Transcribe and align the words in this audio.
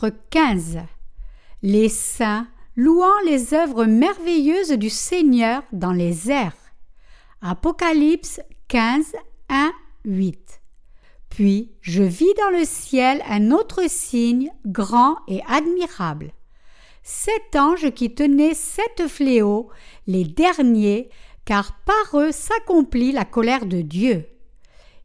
Chapitre 0.00 0.18
15 0.30 0.78
Les 1.62 1.88
saints 1.90 2.46
louant 2.74 3.18
les 3.26 3.52
œuvres 3.52 3.84
merveilleuses 3.84 4.72
du 4.72 4.88
Seigneur 4.88 5.62
dans 5.72 5.92
les 5.92 6.30
airs. 6.30 6.56
Apocalypse 7.42 8.40
15, 8.68 9.14
1, 9.50 9.72
8. 10.06 10.60
Puis 11.28 11.72
je 11.82 12.02
vis 12.02 12.32
dans 12.38 12.58
le 12.58 12.64
ciel 12.64 13.22
un 13.28 13.50
autre 13.50 13.82
signe 13.88 14.50
grand 14.64 15.16
et 15.28 15.42
admirable. 15.46 16.32
Sept 17.02 17.56
anges 17.56 17.90
qui 17.90 18.14
tenaient 18.14 18.54
sept 18.54 19.06
fléaux, 19.06 19.68
les 20.06 20.24
derniers, 20.24 21.10
car 21.44 21.78
par 21.84 22.20
eux 22.20 22.32
s'accomplit 22.32 23.12
la 23.12 23.26
colère 23.26 23.66
de 23.66 23.82
Dieu. 23.82 24.26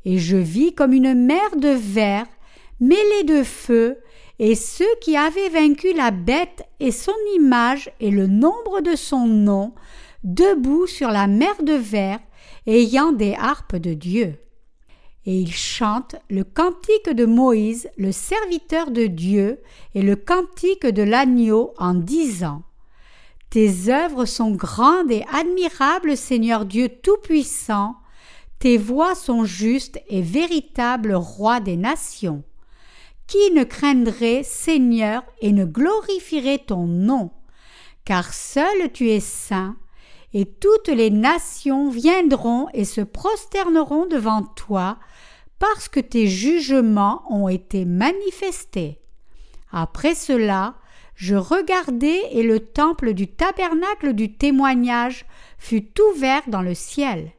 Et 0.05 0.20
je 0.20 0.38
vis 0.38 0.74
comme 0.74 0.94
une 0.94 1.16
mer 1.16 1.55
de 1.58 1.70
verre 1.70 2.27
mêlée 2.80 3.24
de 3.26 3.44
feu, 3.44 3.98
et 4.40 4.56
ceux 4.56 4.94
qui 5.02 5.16
avaient 5.16 5.50
vaincu 5.50 5.94
la 5.94 6.12
bête 6.12 6.64
et 6.80 6.92
son 6.92 7.16
image 7.36 7.90
et 8.00 8.12
le 8.12 8.28
nombre 8.28 8.82
de 8.82 8.96
son 8.96 9.28
nom, 9.28 9.74
debout 10.24 10.88
sur 10.88 11.10
la 11.10 11.28
mer 11.28 11.56
de 11.64 11.74
verre, 11.74 12.20
ayant 12.68 13.12
des 13.12 13.34
harpes 13.36 13.76
de 13.78 13.94
Dieu. 13.94 14.36
Et 15.26 15.40
ils 15.40 15.54
chantent 15.54 16.18
le 16.30 16.44
cantique 16.44 17.10
de 17.10 17.26
Moïse, 17.26 17.90
le 17.98 18.12
serviteur 18.12 18.92
de 18.92 19.05
Dieu, 19.05 19.60
et 19.96 20.02
le 20.02 20.16
cantique 20.16 20.86
de 20.86 21.02
l'agneau 21.02 21.74
en 21.78 21.94
disant 21.94 22.64
Tes 23.49 23.90
œuvres 23.90 24.26
sont 24.26 24.52
grandes 24.52 25.12
et 25.12 25.24
admirables, 25.34 26.18
Seigneur 26.18 26.66
Dieu 26.66 26.90
Tout-Puissant, 26.90 27.96
tes 28.60 28.77
voix 28.77 29.16
sont 29.16 29.46
justes 29.46 29.99
et 30.08 30.21
véritables, 30.21 31.14
Roi 31.14 31.60
des 31.60 31.77
nations. 31.77 32.44
Qui 33.27 33.51
ne 33.51 33.63
craindrait, 33.63 34.43
Seigneur, 34.43 35.23
et 35.41 35.51
ne 35.51 35.65
glorifierait 35.65 36.59
ton 36.59 36.85
nom? 36.85 37.31
Car 38.05 38.34
seul 38.34 38.91
tu 38.93 39.09
es 39.09 39.20
saint, 39.20 39.77
et 40.34 40.45
toutes 40.45 40.90
les 40.90 41.09
nations 41.09 41.90
viendront 41.90 42.68
et 42.73 42.85
se 42.85 43.01
prosterneront 43.01 44.05
devant 44.05 44.43
toi, 44.43 44.99
parce 45.57 45.87
que 45.87 45.99
tes 45.99 46.27
jugements 46.27 47.23
ont 47.29 47.48
été 47.48 47.85
manifestés. 47.85 48.99
Après 49.71 50.13
cela, 50.13 50.76
je 51.15 51.35
regardai 51.35 52.21
et 52.31 52.43
le 52.43 52.59
temple 52.59 53.13
du 53.13 53.27
tabernacle 53.27 54.13
du 54.13 54.35
témoignage 54.35 55.26
fut 55.57 55.87
ouvert 56.12 56.43
dans 56.48 56.62
le 56.62 56.76
ciel. 56.76 57.31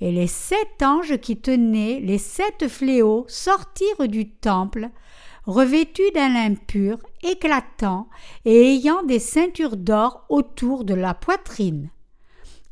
Et 0.00 0.10
les 0.10 0.26
sept 0.26 0.82
anges 0.82 1.16
qui 1.18 1.36
tenaient 1.36 2.00
les 2.00 2.18
sept 2.18 2.66
fléaux 2.68 3.24
sortirent 3.28 4.08
du 4.08 4.30
temple, 4.30 4.90
revêtus 5.46 6.10
d'un 6.14 6.30
lin 6.30 6.54
pur, 6.54 6.98
éclatant, 7.22 8.08
et 8.44 8.74
ayant 8.74 9.02
des 9.02 9.18
ceintures 9.18 9.76
d'or 9.76 10.24
autour 10.28 10.84
de 10.84 10.94
la 10.94 11.14
poitrine. 11.14 11.90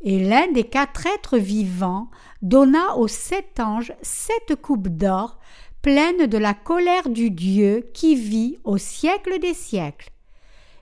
Et 0.00 0.24
l'un 0.24 0.50
des 0.52 0.64
quatre 0.64 1.06
êtres 1.06 1.38
vivants 1.38 2.10
donna 2.40 2.96
aux 2.96 3.08
sept 3.08 3.60
anges 3.60 3.92
sept 4.02 4.56
coupes 4.60 4.88
d'or, 4.88 5.38
pleines 5.80 6.26
de 6.26 6.38
la 6.38 6.54
colère 6.54 7.08
du 7.08 7.30
Dieu 7.30 7.88
qui 7.94 8.14
vit 8.14 8.58
au 8.64 8.78
siècle 8.78 9.38
des 9.38 9.54
siècles. 9.54 10.10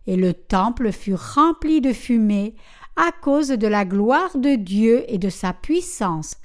Et 0.07 0.17
le 0.17 0.33
temple 0.33 0.93
fut 0.93 1.15
rempli 1.15 1.81
de 1.81 1.93
fumée 1.93 2.55
à 2.97 3.13
cause 3.13 3.49
de 3.49 3.67
la 3.67 3.85
gloire 3.85 4.37
de 4.37 4.55
Dieu 4.57 5.05
et 5.09 5.19
de 5.19 5.29
sa 5.29 5.53
puissance, 5.53 6.37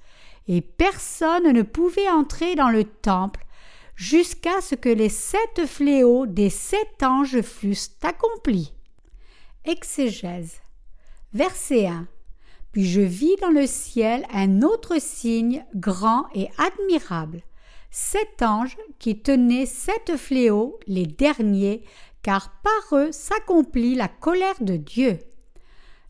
et 0.48 0.62
personne 0.62 1.52
ne 1.52 1.64
pouvait 1.64 2.10
entrer 2.10 2.56
dans 2.56 2.70
le 2.70 2.84
temple 2.84 3.45
jusqu'à 3.96 4.62
ce 4.62 4.76
que 4.76 4.90
les 4.90 5.10
sept 5.10 5.66
fléaux 5.66 6.26
des 6.26 6.50
sept 6.50 7.02
anges 7.02 7.42
fussent 7.42 7.98
accomplis. 8.02 8.74
Exégèse. 9.64 10.62
Verset 11.34 11.88
1. 11.88 12.08
Puis 12.72 12.86
je 12.86 13.02
vis 13.02 13.36
dans 13.42 13.52
le 13.52 13.68
ciel 13.68 14.26
un 14.32 14.62
autre 14.62 15.00
signe 15.00 15.66
grand 15.76 16.26
et 16.34 16.50
admirable. 16.58 17.42
Sept 17.90 18.42
anges 18.42 18.78
qui 19.00 19.22
tenaient 19.22 19.66
sept 19.66 20.18
fléaux, 20.18 20.80
les 20.86 21.06
derniers, 21.06 21.84
car 22.22 22.52
par 22.62 23.00
eux 23.00 23.12
s'accomplit 23.12 23.96
la 23.96 24.10
colère 24.10 24.62
de 24.62 24.76
Dieu. 24.76 25.20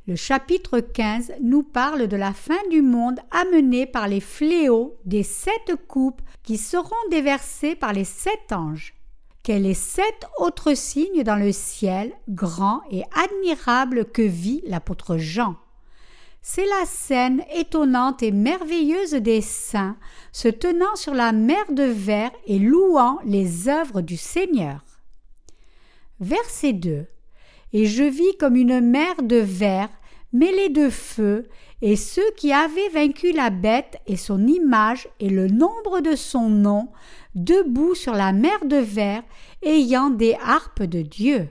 Le 0.07 0.15
chapitre 0.15 0.81
15 0.81 1.33
nous 1.41 1.63
parle 1.63 2.07
de 2.07 2.15
la 2.15 2.31
fin 2.31 2.61
du 2.69 2.83
monde 2.83 3.19
amenée 3.31 3.87
par 3.87 4.07
les 4.07 4.19
fléaux 4.19 4.99
des 5.03 5.23
sept 5.23 5.75
coupes 5.87 6.21
qui 6.43 6.57
seront 6.57 6.93
déversées 7.09 7.73
par 7.73 7.91
les 7.91 8.03
sept 8.03 8.51
anges. 8.51 8.93
Quels 9.41 9.63
les 9.63 9.73
sept 9.73 10.27
autres 10.37 10.75
signes 10.75 11.23
dans 11.23 11.37
le 11.37 11.51
ciel, 11.51 12.13
grands 12.29 12.81
et 12.91 13.01
admirables 13.15 14.05
que 14.05 14.21
vit 14.21 14.61
l'apôtre 14.67 15.17
Jean. 15.17 15.55
C'est 16.43 16.67
la 16.67 16.85
scène 16.85 17.43
étonnante 17.55 18.21
et 18.21 18.31
merveilleuse 18.31 19.13
des 19.13 19.41
saints 19.41 19.97
se 20.31 20.47
tenant 20.47 20.95
sur 20.95 21.15
la 21.15 21.31
mer 21.31 21.65
de 21.71 21.81
verre 21.81 22.31
et 22.45 22.59
louant 22.59 23.17
les 23.25 23.69
œuvres 23.69 24.01
du 24.01 24.17
Seigneur. 24.17 24.83
Verset 26.19 26.73
2 26.73 27.07
et 27.75 27.87
je 27.87 28.03
vis 28.03 28.37
comme 28.39 28.55
une 28.55 28.79
mer 28.79 29.21
de 29.21 29.35
verre 29.35 29.89
mêlée 30.31 30.69
de 30.69 30.89
feu, 30.89 31.45
et 31.81 31.97
ceux 31.97 32.31
qui 32.37 32.53
avaient 32.53 32.87
vaincu 32.87 33.33
la 33.33 33.49
bête 33.49 33.97
et 34.07 34.15
son 34.15 34.47
image 34.47 35.09
et 35.19 35.29
le 35.29 35.49
nombre 35.49 35.99
de 35.99 36.15
son 36.15 36.49
nom, 36.49 36.87
debout 37.35 37.93
sur 37.93 38.13
la 38.13 38.31
mer 38.31 38.63
de 38.63 38.77
verre, 38.77 39.23
ayant 39.61 40.09
des 40.09 40.37
harpes 40.41 40.83
de 40.83 41.01
Dieu. 41.01 41.49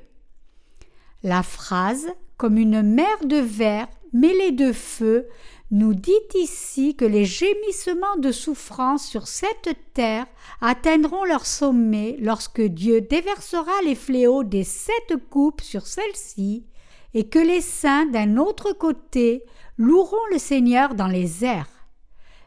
La 1.22 1.42
phrase 1.42 2.06
comme 2.38 2.56
une 2.56 2.80
mer 2.80 3.18
de 3.26 3.36
verre 3.36 3.88
mêlée 4.14 4.52
de 4.52 4.72
feu 4.72 5.26
nous 5.74 5.92
dit 5.92 6.12
ici 6.36 6.94
que 6.94 7.04
les 7.04 7.24
gémissements 7.24 8.16
de 8.18 8.30
souffrance 8.30 9.04
sur 9.04 9.26
cette 9.26 9.76
terre 9.92 10.24
atteindront 10.60 11.24
leur 11.24 11.46
sommet 11.46 12.16
lorsque 12.20 12.62
Dieu 12.62 13.00
déversera 13.00 13.72
les 13.84 13.96
fléaux 13.96 14.44
des 14.44 14.62
sept 14.62 15.16
coupes 15.30 15.62
sur 15.62 15.88
celle-ci, 15.88 16.64
et 17.12 17.28
que 17.28 17.40
les 17.40 17.60
saints 17.60 18.06
d'un 18.06 18.36
autre 18.36 18.72
côté 18.72 19.42
loueront 19.76 20.24
le 20.30 20.38
Seigneur 20.38 20.94
dans 20.94 21.08
les 21.08 21.44
airs. 21.44 21.88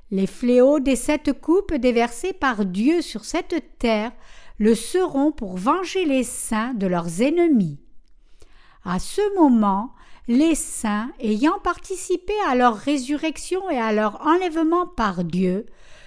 Les 0.09 0.27
fléaux 0.27 0.79
des 0.79 0.95
sept 0.95 1.33
coupes 1.33 1.73
déversées 1.73 2.31
par 2.31 2.63
Dieu 2.63 3.01
sur 3.01 3.25
cette 3.25 3.77
terre 3.77 4.13
le 4.57 4.73
seront 4.73 5.33
pour 5.33 5.57
venger 5.57 6.05
les 6.05 6.23
saints 6.23 6.73
de 6.75 6.87
leurs 6.87 7.21
ennemis. 7.21 7.77
À 8.85 8.99
ce 8.99 9.35
moment, 9.37 9.91
les 10.27 10.55
saints, 10.55 11.11
ayant 11.19 11.59
participé 11.63 12.33
à 12.47 12.55
leur 12.55 12.75
résurrection 12.75 13.69
et 13.69 13.77
à 13.77 13.93
leur 13.93 14.25
enlèvement 14.25 14.85
par 14.85 15.23
Dieu, 15.23 15.65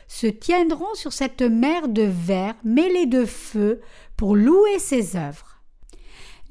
se 0.09 0.27
tiendront 0.27 0.95
sur 0.95 1.13
cette 1.13 1.43
mer 1.43 1.89
de 1.89 2.03
verre 2.03 2.57
mêlée 2.65 3.07
de 3.07 3.25
feu 3.25 3.81
pour 4.17 4.37
louer 4.37 4.79
ses 4.79 5.17
œuvres. 5.17 5.47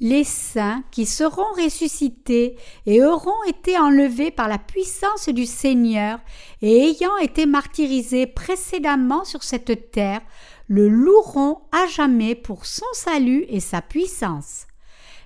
Les 0.00 0.24
saints 0.24 0.82
qui 0.90 1.04
seront 1.04 1.52
ressuscités 1.62 2.56
et 2.86 3.04
auront 3.04 3.42
été 3.46 3.78
enlevés 3.78 4.30
par 4.30 4.48
la 4.48 4.56
puissance 4.56 5.28
du 5.28 5.44
Seigneur 5.44 6.20
et 6.62 6.88
ayant 6.88 7.18
été 7.18 7.44
martyrisés 7.44 8.26
précédemment 8.26 9.24
sur 9.24 9.42
cette 9.42 9.90
terre, 9.90 10.22
le 10.68 10.88
loueront 10.88 11.60
à 11.70 11.86
jamais 11.86 12.34
pour 12.34 12.64
son 12.64 12.86
salut 12.94 13.44
et 13.50 13.60
sa 13.60 13.82
puissance. 13.82 14.66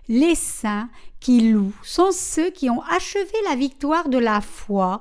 Les 0.08 0.34
saints 0.34 0.90
qui 1.24 1.40
louent 1.52 1.72
sont 1.82 2.12
ceux 2.12 2.50
qui 2.50 2.68
ont 2.68 2.82
achevé 2.82 3.32
la 3.48 3.56
victoire 3.56 4.10
de 4.10 4.18
la 4.18 4.42
foi 4.42 5.00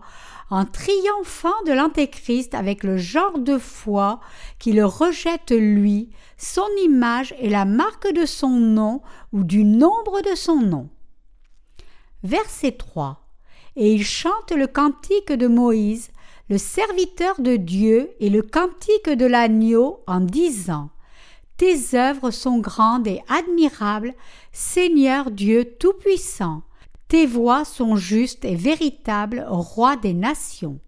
en 0.49 0.63
triomphant 0.63 1.61
de 1.67 1.73
l'Antéchrist 1.73 2.55
avec 2.55 2.85
le 2.85 2.95
genre 2.95 3.39
de 3.39 3.57
foi 3.57 4.21
qui 4.57 4.71
le 4.71 4.85
rejette 4.85 5.51
lui, 5.51 6.11
son 6.37 6.69
image 6.85 7.35
et 7.39 7.49
la 7.49 7.65
marque 7.65 8.09
de 8.13 8.25
son 8.25 8.51
nom 8.51 9.01
ou 9.33 9.43
du 9.43 9.65
nombre 9.65 10.21
de 10.21 10.33
son 10.33 10.61
nom. 10.61 10.87
Verset 12.23 12.71
3. 12.71 13.19
Et 13.75 13.91
il 13.91 14.05
chante 14.05 14.53
le 14.55 14.67
cantique 14.67 15.33
de 15.33 15.47
Moïse, 15.47 16.09
le 16.49 16.57
serviteur 16.57 17.41
de 17.41 17.57
Dieu, 17.57 18.11
et 18.21 18.29
le 18.29 18.43
cantique 18.43 19.09
de 19.09 19.25
l'agneau 19.25 19.99
en 20.07 20.21
disant 20.21 20.89
tes 21.57 21.95
œuvres 21.95 22.31
sont 22.31 22.57
grandes 22.57 23.07
et 23.07 23.21
admirables, 23.29 24.13
Seigneur 24.51 25.29
Dieu 25.29 25.75
Tout-Puissant. 25.79 26.63
Tes 27.07 27.27
voix 27.27 27.63
sont 27.63 27.95
justes 27.95 28.43
et 28.43 28.55
véritables, 28.55 29.45
Roi 29.47 29.95
des 29.95 30.13
nations. 30.13 30.79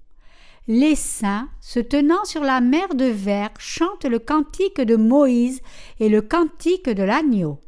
Les 0.68 0.96
saints, 0.96 1.48
se 1.62 1.80
tenant 1.80 2.26
sur 2.26 2.42
la 2.42 2.62
mer 2.62 2.96
de 2.96 3.06
verre, 3.06 3.52
chantent 3.60 4.06
le 4.06 4.18
cantique 4.18 4.82
de 4.82 4.96
Moïse 4.96 5.62
et 6.00 6.10
le 6.10 6.24
cantique 6.24 6.90
de 6.90 7.04
l'agneau. 7.04 7.60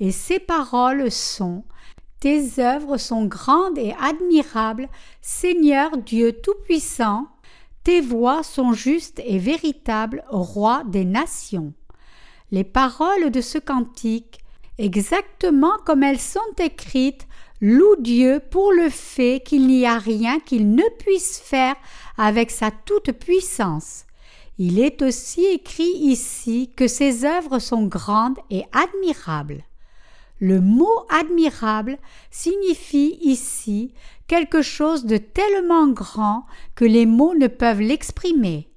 Et 0.00 0.10
ces 0.10 0.40
paroles 0.40 1.12
sont 1.12 1.62
Tes 2.18 2.58
œuvres 2.58 2.96
sont 2.96 3.26
grandes 3.26 3.78
et 3.78 3.94
admirables, 4.00 4.88
Seigneur 5.20 5.96
Dieu 5.96 6.32
Tout-Puissant. 6.32 7.28
Tes 7.84 8.00
voix 8.00 8.42
sont 8.42 8.72
justes 8.72 9.22
et 9.24 9.38
véritables, 9.38 10.24
Roi 10.28 10.82
des 10.88 11.04
nations. 11.04 11.72
Les 12.56 12.64
paroles 12.64 13.30
de 13.30 13.42
ce 13.42 13.58
cantique, 13.58 14.38
exactement 14.78 15.76
comme 15.84 16.02
elles 16.02 16.18
sont 16.18 16.54
écrites, 16.58 17.26
loue 17.60 17.96
Dieu 17.98 18.40
pour 18.50 18.72
le 18.72 18.88
fait 18.88 19.42
qu'il 19.44 19.66
n'y 19.66 19.84
a 19.84 19.98
rien 19.98 20.40
qu'il 20.40 20.70
ne 20.74 20.88
puisse 20.98 21.38
faire 21.38 21.74
avec 22.16 22.50
sa 22.50 22.70
toute-puissance. 22.70 24.06
Il 24.56 24.80
est 24.80 25.02
aussi 25.02 25.44
écrit 25.44 25.98
ici 25.98 26.70
que 26.74 26.88
ses 26.88 27.26
œuvres 27.26 27.58
sont 27.58 27.84
grandes 27.84 28.38
et 28.48 28.64
admirables. 28.72 29.62
Le 30.40 30.62
mot 30.62 31.04
admirable 31.10 31.98
signifie 32.30 33.18
ici 33.20 33.92
quelque 34.28 34.62
chose 34.62 35.04
de 35.04 35.18
tellement 35.18 35.88
grand 35.88 36.46
que 36.74 36.86
les 36.86 37.04
mots 37.04 37.34
ne 37.34 37.48
peuvent 37.48 37.82
l'exprimer. 37.82 38.70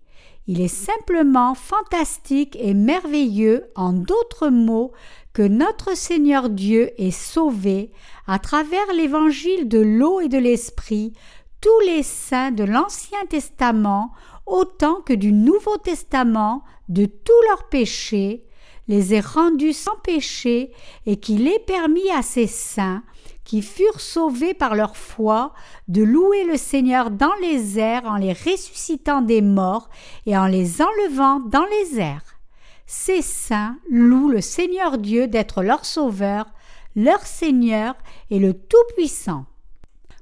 Il 0.52 0.62
est 0.62 0.68
simplement 0.68 1.54
fantastique 1.54 2.58
et 2.60 2.74
merveilleux, 2.74 3.66
en 3.76 3.94
d'autres 3.94 4.50
mots, 4.50 4.94
que 5.32 5.44
notre 5.44 5.96
Seigneur 5.96 6.50
Dieu 6.50 6.90
est 7.00 7.12
sauvé 7.12 7.92
à 8.26 8.40
travers 8.40 8.92
l'évangile 8.96 9.70
de 9.70 9.78
l'eau 9.78 10.20
et 10.22 10.28
de 10.28 10.40
l'esprit 10.40 11.14
tous 11.62 11.80
les 11.86 12.02
saints 12.02 12.50
de 12.50 12.64
l'Ancien 12.64 13.24
Testament 13.30 14.12
autant 14.48 15.02
que 15.02 15.14
du 15.14 15.32
Nouveau 15.32 15.78
Testament 15.78 16.64
de 16.88 17.06
tous 17.06 17.42
leurs 17.48 17.70
péchés, 17.70 18.48
les 18.90 19.14
ait 19.14 19.22
rendus 19.22 19.72
sans 19.72 19.96
péché 20.04 20.72
et 21.06 21.18
qu'il 21.18 21.48
ait 21.48 21.64
permis 21.66 22.10
à 22.12 22.22
ces 22.22 22.48
saints 22.48 23.04
qui 23.46 23.62
furent 23.62 24.02
sauvés 24.02 24.54
par 24.54 24.76
leur 24.76 24.98
foi 24.98 25.54
de 25.88 26.04
louer 26.04 26.44
le 26.44 26.58
Seigneur 26.58 27.10
dans 27.10 27.34
les 27.42 27.80
airs 27.80 28.06
en 28.06 28.18
les 28.18 28.34
ressuscitant 28.34 29.22
des 29.22 29.42
morts 29.42 29.90
et 30.26 30.38
en 30.38 30.48
les 30.48 30.82
enlevant 30.82 31.40
dans 31.40 31.66
les 31.66 32.00
airs. 32.00 32.40
Ces 32.86 33.22
saints 33.22 33.78
louent 33.90 34.30
le 34.30 34.42
Seigneur 34.42 34.98
Dieu 34.98 35.28
d'être 35.28 35.62
leur 35.62 35.86
Sauveur, 35.86 36.46
leur 36.96 37.22
Seigneur 37.22 37.96
et 38.32 38.40
le 38.40 38.54
Tout-Puissant. 38.54 39.46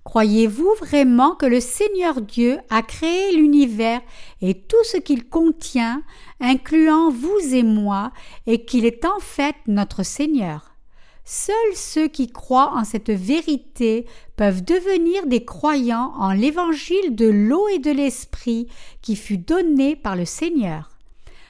Croyez-vous 0.07 0.73
vraiment 0.79 1.35
que 1.35 1.45
le 1.45 1.59
Seigneur 1.59 2.21
Dieu 2.21 2.59
a 2.69 2.81
créé 2.81 3.35
l'univers 3.35 3.99
et 4.41 4.53
tout 4.53 4.81
ce 4.85 4.95
qu'il 4.95 5.27
contient, 5.27 6.01
incluant 6.39 7.11
vous 7.11 7.37
et 7.53 7.61
moi, 7.61 8.13
et 8.45 8.63
qu'il 8.63 8.85
est 8.85 9.03
en 9.03 9.19
fait 9.19 9.57
notre 9.67 10.03
Seigneur? 10.03 10.77
Seuls 11.25 11.75
ceux 11.75 12.07
qui 12.07 12.31
croient 12.31 12.71
en 12.73 12.85
cette 12.85 13.09
vérité 13.09 14.05
peuvent 14.37 14.63
devenir 14.63 15.25
des 15.25 15.43
croyants 15.43 16.13
en 16.17 16.31
l'évangile 16.31 17.13
de 17.13 17.27
l'eau 17.27 17.67
et 17.67 17.79
de 17.79 17.91
l'esprit 17.91 18.69
qui 19.01 19.17
fut 19.17 19.37
donné 19.37 19.97
par 19.97 20.15
le 20.15 20.23
Seigneur. 20.23 20.89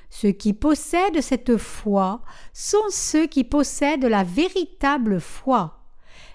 Ceux 0.09 0.31
qui 0.31 0.53
possèdent 0.53 1.21
cette 1.21 1.57
foi 1.57 2.21
sont 2.53 2.89
ceux 2.89 3.27
qui 3.27 3.43
possèdent 3.43 4.05
la 4.05 4.23
véritable 4.23 5.21
foi. 5.21 5.76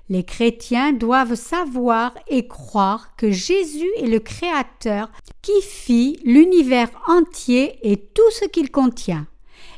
Les 0.08 0.24
chrétiens 0.24 0.92
doivent 0.92 1.36
savoir 1.36 2.12
et 2.28 2.46
croire 2.46 3.14
que 3.16 3.30
Jésus 3.30 3.90
est 3.98 4.08
le 4.08 4.18
Créateur 4.18 5.10
qui 5.42 5.60
fit 5.62 6.18
l'univers 6.24 6.90
entier 7.06 7.78
et 7.82 7.96
tout 7.96 8.30
ce 8.30 8.44
qu'il 8.46 8.70
contient. 8.70 9.26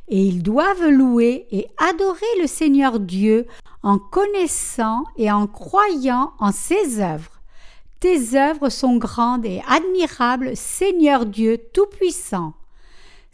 Et 0.09 0.21
ils 0.21 0.43
doivent 0.43 0.89
louer 0.89 1.47
et 1.51 1.67
adorer 1.79 2.21
le 2.41 2.47
Seigneur 2.47 3.01
Dieu 3.01 3.47
en 3.83 3.99
connaissant 3.99 5.05
et 5.17 5.31
en 5.31 5.47
croyant 5.47 6.33
en 6.39 6.53
ses 6.53 7.01
œuvres. 7.01 7.41
Tes 8.01 8.37
œuvres 8.37 8.71
sont 8.71 8.97
grandes 8.97 9.47
et 9.47 9.63
admirables, 9.69 10.57
Seigneur 10.57 11.27
Dieu 11.27 11.59
Tout-Puissant. 11.73 12.55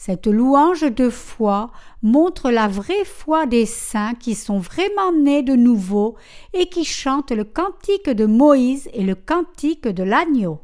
Cette 0.02 0.28
louange 0.28 0.90
de 0.90 1.10
foi 1.10 1.70
montre 2.02 2.50
la 2.50 2.68
vraie 2.68 3.04
foi 3.04 3.44
des 3.44 3.66
saints 3.66 4.14
qui 4.14 4.34
sont 4.34 4.58
vraiment 4.58 5.12
nés 5.12 5.42
de 5.42 5.54
nouveau 5.54 6.16
et 6.54 6.70
qui 6.70 6.86
chantent 6.86 7.32
le 7.32 7.44
cantique 7.44 8.08
de 8.08 8.24
Moïse 8.24 8.88
et 8.94 9.04
le 9.04 9.14
cantique 9.14 9.86
de 9.86 10.02
l'agneau. 10.02 10.58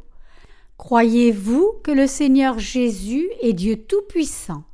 Croyez-vous 0.78 1.74
que 1.84 1.90
le 1.90 2.06
Seigneur 2.06 2.58
Jésus 2.58 3.28
est 3.42 3.52
Dieu 3.52 3.76
Tout-Puissant? 3.76 4.64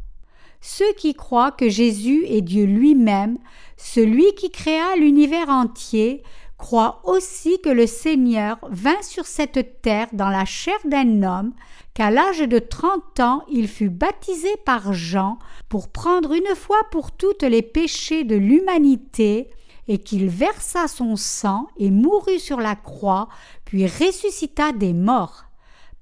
Ceux 0.60 0.92
qui 0.96 1.14
croient 1.14 1.50
que 1.50 1.68
Jésus 1.68 2.24
est 2.28 2.40
Dieu 2.40 2.64
lui-même, 2.64 3.38
celui 3.76 4.32
qui 4.36 4.50
créa 4.50 4.94
l'univers 4.94 5.48
entier, 5.48 6.22
croient 6.62 7.00
aussi 7.02 7.60
que 7.60 7.68
le 7.68 7.88
Seigneur 7.88 8.56
vint 8.70 9.02
sur 9.02 9.26
cette 9.26 9.82
terre 9.82 10.06
dans 10.12 10.28
la 10.28 10.44
chair 10.44 10.78
d'un 10.84 11.24
homme, 11.24 11.54
qu'à 11.92 12.12
l'âge 12.12 12.38
de 12.38 12.60
trente 12.60 13.18
ans 13.18 13.42
il 13.50 13.66
fut 13.66 13.90
baptisé 13.90 14.48
par 14.64 14.92
Jean 14.92 15.40
pour 15.68 15.88
prendre 15.88 16.32
une 16.32 16.54
fois 16.54 16.80
pour 16.92 17.10
toutes 17.10 17.42
les 17.42 17.62
péchés 17.62 18.22
de 18.22 18.36
l'humanité, 18.36 19.50
et 19.88 19.98
qu'il 19.98 20.28
versa 20.28 20.86
son 20.86 21.16
sang 21.16 21.66
et 21.78 21.90
mourut 21.90 22.38
sur 22.38 22.60
la 22.60 22.76
croix, 22.76 23.28
puis 23.64 23.84
ressuscita 23.84 24.70
des 24.70 24.92
morts. 24.92 25.46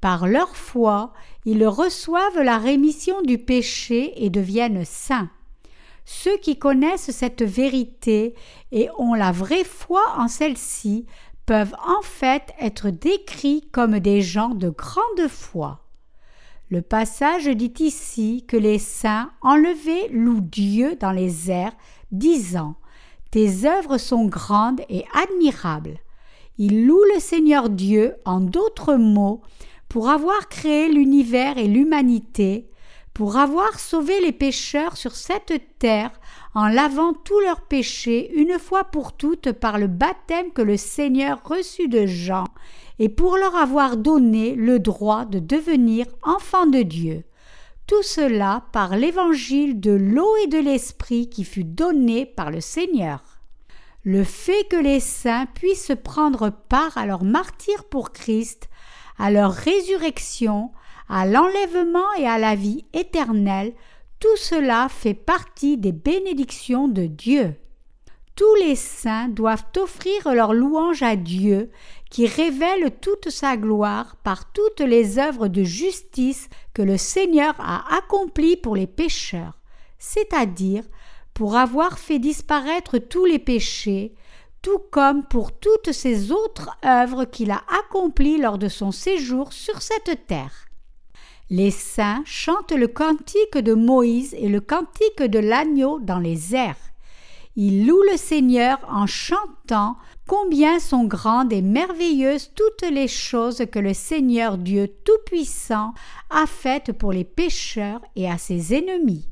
Par 0.03 0.29
leur 0.29 0.55
foi, 0.55 1.15
ils 1.47 1.67
reçoivent 1.67 2.43
la 2.43 2.59
rémission 2.59 3.23
du 3.23 3.39
péché 3.39 4.12
et 4.23 4.29
deviennent 4.29 4.85
saints. 4.85 5.31
Ceux 6.05 6.37
qui 6.38 6.58
connaissent 6.58 7.11
cette 7.11 7.43
vérité 7.43 8.35
et 8.73 8.88
ont 8.99 9.14
la 9.14 9.32
vraie 9.32 9.64
foi 9.64 10.02
en 10.17 10.29
celle-ci 10.29 11.06
peuvent 11.47 11.75
en 11.85 12.02
fait 12.02 12.52
être 12.61 12.91
décrits 12.91 13.69
comme 13.73 13.99
des 13.99 14.23
gens 14.23 14.50
de 14.50 14.69
grande 14.70 15.29
foi. 15.29 15.81
Le 16.70 16.82
passage 16.82 17.49
dit 17.49 17.75
ici 17.81 18.44
que 18.47 18.56
les 18.56 18.79
saints 18.79 19.32
enlevés 19.41 20.08
louent 20.12 20.41
Dieu 20.41 20.94
dans 21.00 21.11
les 21.11 21.50
airs, 21.50 21.73
disant 22.12 22.76
Tes 23.32 23.67
œuvres 23.67 23.99
sont 23.99 24.26
grandes 24.26 24.81
et 24.88 25.05
admirables. 25.12 25.99
Ils 26.58 26.87
louent 26.87 27.12
le 27.14 27.19
Seigneur 27.19 27.70
Dieu, 27.70 28.14
en 28.25 28.41
d'autres 28.41 28.94
mots, 28.94 29.43
pour 29.88 30.08
avoir 30.08 30.49
créé 30.49 30.88
l'univers 30.88 31.58
et 31.58 31.67
l'humanité, 31.67 32.70
pour 33.21 33.37
avoir 33.37 33.79
sauvé 33.79 34.19
les 34.23 34.33
pécheurs 34.33 34.97
sur 34.97 35.15
cette 35.15 35.53
terre 35.79 36.11
en 36.55 36.69
lavant 36.69 37.13
tous 37.13 37.39
leurs 37.41 37.61
péchés 37.61 38.33
une 38.35 38.59
fois 38.59 38.85
pour 38.85 39.12
toutes 39.12 39.53
par 39.53 39.77
le 39.77 39.89
baptême 39.89 40.53
que 40.53 40.62
le 40.62 40.79
Seigneur 40.79 41.43
reçut 41.45 41.89
de 41.89 42.07
Jean, 42.07 42.45
et 42.99 43.11
pour 43.11 43.37
leur 43.37 43.57
avoir 43.57 43.99
donné 43.99 44.55
le 44.55 44.79
droit 44.79 45.27
de 45.27 45.39
devenir 45.39 46.07
enfants 46.23 46.65
de 46.65 46.81
Dieu. 46.81 47.25
Tout 47.87 48.03
cela 48.03 48.65
par 48.73 48.97
l'évangile 48.97 49.81
de 49.81 49.91
l'eau 49.93 50.35
et 50.43 50.47
de 50.47 50.59
l'esprit 50.59 51.29
qui 51.29 51.45
fut 51.45 51.65
donné 51.65 52.25
par 52.25 52.50
le 52.50 52.62
Seigneur. 52.62 53.21
Le 54.03 54.25
fait 54.25 54.67
que 54.71 54.77
les 54.77 54.99
saints 54.99 55.45
puissent 55.45 55.93
prendre 56.05 56.49
part 56.49 56.97
à 56.97 57.05
leur 57.05 57.25
martyr 57.25 57.85
pour 57.85 58.12
Christ, 58.12 58.71
à 59.19 59.31
leur 59.31 59.53
résurrection, 59.53 60.71
à 61.11 61.26
l'enlèvement 61.26 62.12
et 62.19 62.26
à 62.26 62.38
la 62.38 62.55
vie 62.55 62.85
éternelle, 62.93 63.75
tout 64.21 64.37
cela 64.37 64.88
fait 64.88 65.14
partie 65.14 65.76
des 65.76 65.93
bénédictions 65.93 66.87
de 66.87 67.07
Dieu. 67.07 67.57
Tous 68.37 68.55
les 68.55 68.76
saints 68.76 69.29
doivent 69.29 69.67
offrir 69.76 70.33
leur 70.33 70.55
louange 70.55 71.02
à 71.02 71.17
Dieu, 71.17 71.71
qui 72.11 72.26
révèle 72.26 72.90
toute 73.00 73.29
sa 73.29 73.57
gloire 73.57 74.17
par 74.23 74.52
toutes 74.52 74.81
les 74.81 75.19
œuvres 75.19 75.49
de 75.49 75.62
justice 75.62 76.49
que 76.75 76.83
le 76.83 76.97
Seigneur 76.97 77.55
a 77.59 77.97
accomplies 77.97 78.57
pour 78.57 78.76
les 78.76 78.87
pécheurs, 78.87 79.59
c'est-à-dire 79.99 80.85
pour 81.35 81.57
avoir 81.57 81.99
fait 81.99 82.19
disparaître 82.19 82.99
tous 82.99 83.25
les 83.25 83.38
péchés, 83.38 84.14
tout 84.62 84.81
comme 84.90 85.25
pour 85.25 85.52
toutes 85.52 85.93
ces 85.93 86.31
autres 86.31 86.71
œuvres 86.85 87.25
qu'il 87.25 87.50
a 87.50 87.62
accomplies 87.81 88.38
lors 88.38 88.59
de 88.59 88.69
son 88.69 88.93
séjour 88.93 89.52
sur 89.52 89.83
cette 89.83 90.26
terre. 90.26 90.70
Les 91.52 91.73
saints 91.73 92.23
chantent 92.26 92.71
le 92.71 92.87
cantique 92.87 93.59
de 93.59 93.75
Moïse 93.75 94.37
et 94.38 94.49
le 94.49 94.61
cantique 94.61 95.21
de 95.21 95.40
l'agneau 95.40 95.99
dans 95.99 96.21
les 96.21 96.54
airs. 96.54 96.76
Ils 97.57 97.88
louent 97.88 98.04
le 98.12 98.16
Seigneur 98.16 98.78
en 98.88 99.09
chantant 99.09 99.97
combien 100.28 100.78
sont 100.78 101.02
grandes 101.02 101.52
et 101.52 101.61
merveilleuses 101.61 102.52
toutes 102.54 102.88
les 102.88 103.09
choses 103.09 103.64
que 103.73 103.80
le 103.80 103.95
Seigneur 103.95 104.59
Dieu 104.59 104.87
Tout-Puissant 105.04 105.92
a 106.30 106.47
faites 106.47 106.92
pour 106.92 107.12
les 107.12 107.25
pécheurs 107.25 108.00
et 108.14 108.30
à 108.30 108.38
ses 108.38 108.73
ennemis. 108.73 109.28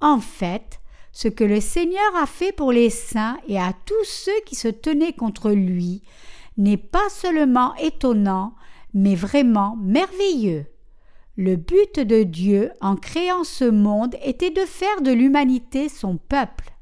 En 0.00 0.20
fait, 0.20 0.80
ce 1.12 1.28
que 1.28 1.44
le 1.44 1.60
Seigneur 1.60 2.16
a 2.16 2.24
fait 2.24 2.52
pour 2.52 2.72
les 2.72 2.88
saints 2.88 3.36
et 3.46 3.58
à 3.58 3.74
tous 3.84 4.04
ceux 4.04 4.40
qui 4.46 4.54
se 4.54 4.68
tenaient 4.68 5.12
contre 5.12 5.50
lui 5.50 6.02
n'est 6.56 6.78
pas 6.78 7.10
seulement 7.10 7.74
étonnant, 7.74 8.54
mais 8.94 9.14
vraiment 9.14 9.76
merveilleux. 9.82 10.64
Le 11.36 11.56
but 11.56 12.00
de 12.00 12.22
Dieu 12.22 12.70
en 12.80 12.96
créant 12.96 13.44
ce 13.44 13.64
monde 13.64 14.16
était 14.24 14.50
de 14.50 14.64
faire 14.64 15.02
de 15.02 15.12
l'humanité 15.12 15.90
son 15.90 16.16
peuple. 16.16 16.72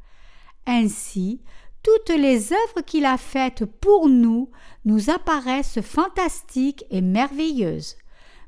Ainsi, 0.67 1.43
toutes 1.83 2.17
les 2.17 2.53
œuvres 2.53 2.81
qu'il 2.87 3.05
a 3.05 3.19
faites 3.19 3.65
pour 3.65 4.09
nous 4.09 4.51
nous 4.85 5.11
apparaissent 5.11 5.81
fantastiques 5.81 6.85
et 6.91 7.01
merveilleuses. 7.01 7.97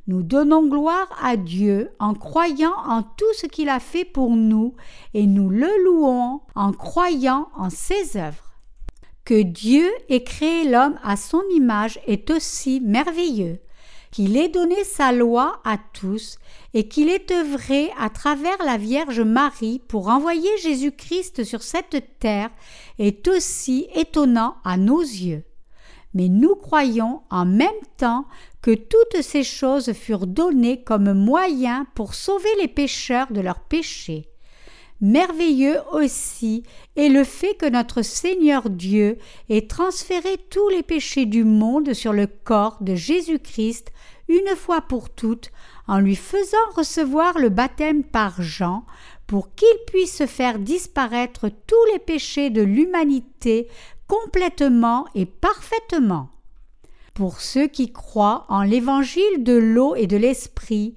nous 0.06 0.22
donnons 0.22 0.64
gloire 0.68 1.08
à 1.20 1.36
Dieu 1.36 1.90
en 1.98 2.14
croyant 2.14 2.74
en 2.86 3.02
tout 3.02 3.32
ce 3.34 3.46
qu'il 3.46 3.68
a 3.68 3.80
fait 3.80 4.04
pour 4.04 4.30
nous 4.30 4.76
et 5.14 5.26
nous 5.26 5.50
le 5.50 5.84
louons 5.84 6.40
en 6.54 6.72
croyant 6.72 7.48
en 7.56 7.70
ses 7.70 8.16
œuvres. 8.16 8.52
Que 9.24 9.42
Dieu 9.42 9.90
ait 10.08 10.22
créé 10.22 10.68
l'homme 10.68 10.98
à 11.02 11.16
son 11.16 11.42
image 11.50 11.98
est 12.06 12.30
aussi 12.30 12.80
merveilleux, 12.80 13.58
qu'il 14.16 14.38
ait 14.38 14.48
donné 14.48 14.82
sa 14.82 15.12
loi 15.12 15.60
à 15.62 15.76
tous 15.76 16.38
et 16.72 16.88
qu'il 16.88 17.10
ait 17.10 17.30
œuvré 17.30 17.90
à 17.98 18.08
travers 18.08 18.56
la 18.64 18.78
Vierge 18.78 19.20
Marie 19.20 19.82
pour 19.88 20.08
envoyer 20.08 20.48
Jésus-Christ 20.62 21.44
sur 21.44 21.62
cette 21.62 22.18
terre 22.18 22.48
est 22.98 23.28
aussi 23.28 23.88
étonnant 23.94 24.56
à 24.64 24.78
nos 24.78 25.02
yeux. 25.02 25.44
Mais 26.14 26.30
nous 26.30 26.54
croyons 26.54 27.24
en 27.28 27.44
même 27.44 27.68
temps 27.98 28.24
que 28.62 28.70
toutes 28.70 29.20
ces 29.20 29.44
choses 29.44 29.92
furent 29.92 30.26
données 30.26 30.82
comme 30.82 31.12
moyen 31.12 31.86
pour 31.94 32.14
sauver 32.14 32.48
les 32.58 32.68
pécheurs 32.68 33.30
de 33.30 33.42
leurs 33.42 33.60
péchés. 33.60 34.30
Merveilleux 35.00 35.78
aussi 35.92 36.62
est 36.96 37.08
le 37.08 37.22
fait 37.22 37.54
que 37.54 37.68
notre 37.68 38.00
Seigneur 38.00 38.70
Dieu 38.70 39.18
ait 39.50 39.66
transféré 39.66 40.38
tous 40.50 40.68
les 40.70 40.82
péchés 40.82 41.26
du 41.26 41.44
monde 41.44 41.92
sur 41.92 42.14
le 42.14 42.26
corps 42.26 42.78
de 42.80 42.94
Jésus-Christ 42.94 43.92
une 44.28 44.56
fois 44.56 44.80
pour 44.80 45.10
toutes 45.10 45.50
en 45.86 45.98
lui 45.98 46.16
faisant 46.16 46.56
recevoir 46.74 47.38
le 47.38 47.50
baptême 47.50 48.04
par 48.04 48.40
Jean 48.40 48.84
pour 49.26 49.54
qu'il 49.54 49.68
puisse 49.86 50.24
faire 50.24 50.58
disparaître 50.58 51.48
tous 51.48 51.92
les 51.92 51.98
péchés 51.98 52.50
de 52.50 52.62
l'humanité 52.62 53.68
complètement 54.06 55.06
et 55.14 55.26
parfaitement. 55.26 56.30
Pour 57.14 57.40
ceux 57.40 57.66
qui 57.66 57.92
croient 57.92 58.46
en 58.48 58.62
l'évangile 58.62 59.42
de 59.42 59.54
l'eau 59.54 59.94
et 59.94 60.06
de 60.06 60.16
l'esprit, 60.16 60.96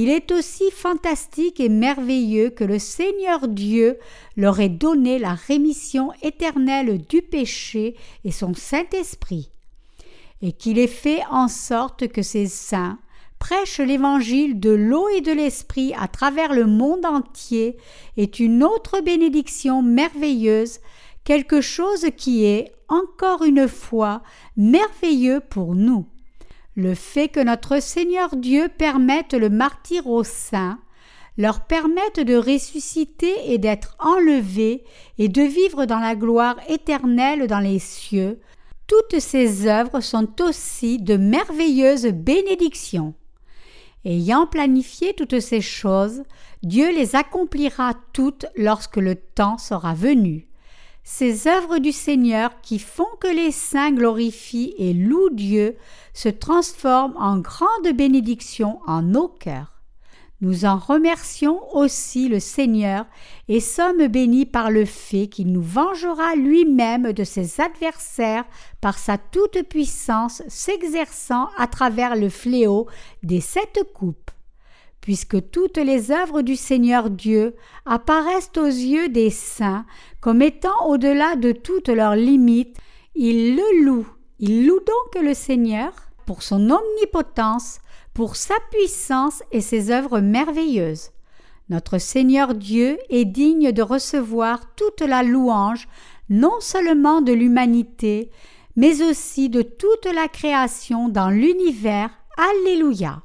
il 0.00 0.10
est 0.10 0.30
aussi 0.30 0.70
fantastique 0.70 1.58
et 1.58 1.68
merveilleux 1.68 2.50
que 2.50 2.62
le 2.62 2.78
Seigneur 2.78 3.48
Dieu 3.48 3.98
leur 4.36 4.60
ait 4.60 4.68
donné 4.68 5.18
la 5.18 5.34
rémission 5.34 6.12
éternelle 6.22 7.04
du 7.08 7.20
péché 7.20 7.96
et 8.22 8.30
son 8.30 8.54
Saint-Esprit, 8.54 9.50
et 10.40 10.52
qu'il 10.52 10.78
ait 10.78 10.86
fait 10.86 11.22
en 11.32 11.48
sorte 11.48 12.06
que 12.06 12.22
ces 12.22 12.46
saints 12.46 13.00
prêchent 13.40 13.80
l'évangile 13.80 14.60
de 14.60 14.70
l'eau 14.70 15.08
et 15.08 15.20
de 15.20 15.32
l'esprit 15.32 15.92
à 15.98 16.06
travers 16.06 16.54
le 16.54 16.66
monde 16.66 17.04
entier 17.04 17.76
est 18.16 18.38
une 18.38 18.62
autre 18.62 19.00
bénédiction 19.00 19.82
merveilleuse, 19.82 20.78
quelque 21.24 21.60
chose 21.60 22.06
qui 22.16 22.44
est, 22.44 22.70
encore 22.86 23.42
une 23.42 23.66
fois, 23.66 24.22
merveilleux 24.56 25.40
pour 25.40 25.74
nous. 25.74 26.06
Le 26.78 26.94
fait 26.94 27.26
que 27.26 27.40
notre 27.40 27.82
Seigneur 27.82 28.36
Dieu 28.36 28.68
permette 28.68 29.34
le 29.34 29.48
martyr 29.48 30.06
aux 30.06 30.22
saints, 30.22 30.78
leur 31.36 31.66
permette 31.66 32.20
de 32.20 32.36
ressusciter 32.36 33.34
et 33.52 33.58
d'être 33.58 33.96
enlevés 33.98 34.84
et 35.18 35.28
de 35.28 35.42
vivre 35.42 35.86
dans 35.86 35.98
la 35.98 36.14
gloire 36.14 36.54
éternelle 36.68 37.48
dans 37.48 37.58
les 37.58 37.80
cieux, 37.80 38.38
toutes 38.86 39.18
ces 39.18 39.66
œuvres 39.66 39.98
sont 39.98 40.40
aussi 40.40 41.00
de 41.00 41.16
merveilleuses 41.16 42.12
bénédictions. 42.12 43.14
Ayant 44.04 44.46
planifié 44.46 45.14
toutes 45.14 45.40
ces 45.40 45.60
choses, 45.60 46.22
Dieu 46.62 46.92
les 46.94 47.16
accomplira 47.16 47.94
toutes 48.12 48.46
lorsque 48.54 48.98
le 48.98 49.16
temps 49.16 49.58
sera 49.58 49.94
venu 49.94 50.46
ces 51.10 51.48
œuvres 51.48 51.78
du 51.78 51.90
Seigneur 51.90 52.60
qui 52.60 52.78
font 52.78 53.08
que 53.18 53.34
les 53.34 53.50
saints 53.50 53.92
glorifient 53.92 54.74
et 54.76 54.92
louent 54.92 55.30
Dieu 55.30 55.74
se 56.12 56.28
transforment 56.28 57.16
en 57.16 57.38
grandes 57.38 57.96
bénédictions 57.96 58.78
en 58.86 59.00
nos 59.00 59.28
cœurs. 59.28 59.80
Nous 60.42 60.66
en 60.66 60.76
remercions 60.76 61.60
aussi 61.74 62.28
le 62.28 62.40
Seigneur 62.40 63.06
et 63.48 63.58
sommes 63.58 64.06
bénis 64.08 64.44
par 64.44 64.70
le 64.70 64.84
fait 64.84 65.28
qu'il 65.28 65.50
nous 65.50 65.62
vengera 65.62 66.36
lui-même 66.36 67.14
de 67.14 67.24
ses 67.24 67.58
adversaires 67.58 68.44
par 68.82 68.98
sa 68.98 69.16
toute-puissance 69.16 70.42
s'exerçant 70.46 71.48
à 71.56 71.68
travers 71.68 72.16
le 72.16 72.28
fléau 72.28 72.86
des 73.22 73.40
sept 73.40 73.80
coupes 73.94 74.30
puisque 75.08 75.50
toutes 75.50 75.78
les 75.78 76.10
œuvres 76.10 76.42
du 76.42 76.54
Seigneur 76.54 77.08
Dieu 77.08 77.56
apparaissent 77.86 78.50
aux 78.58 78.66
yeux 78.66 79.08
des 79.08 79.30
saints 79.30 79.86
comme 80.20 80.42
étant 80.42 80.86
au-delà 80.86 81.34
de 81.34 81.52
toutes 81.52 81.88
leurs 81.88 82.14
limites, 82.14 82.76
ils 83.14 83.56
le 83.56 83.86
louent. 83.86 84.12
Ils 84.38 84.66
louent 84.66 84.84
donc 84.84 85.24
le 85.24 85.32
Seigneur 85.32 85.92
pour 86.26 86.42
son 86.42 86.68
omnipotence, 86.68 87.78
pour 88.12 88.36
sa 88.36 88.52
puissance 88.70 89.42
et 89.50 89.62
ses 89.62 89.90
œuvres 89.90 90.20
merveilleuses. 90.20 91.08
Notre 91.70 91.96
Seigneur 91.96 92.54
Dieu 92.54 92.98
est 93.08 93.24
digne 93.24 93.72
de 93.72 93.80
recevoir 93.80 94.74
toute 94.74 95.00
la 95.00 95.22
louange, 95.22 95.88
non 96.28 96.60
seulement 96.60 97.22
de 97.22 97.32
l'humanité, 97.32 98.30
mais 98.76 99.00
aussi 99.00 99.48
de 99.48 99.62
toute 99.62 100.04
la 100.04 100.28
création 100.28 101.08
dans 101.08 101.30
l'univers. 101.30 102.10
Alléluia. 102.36 103.22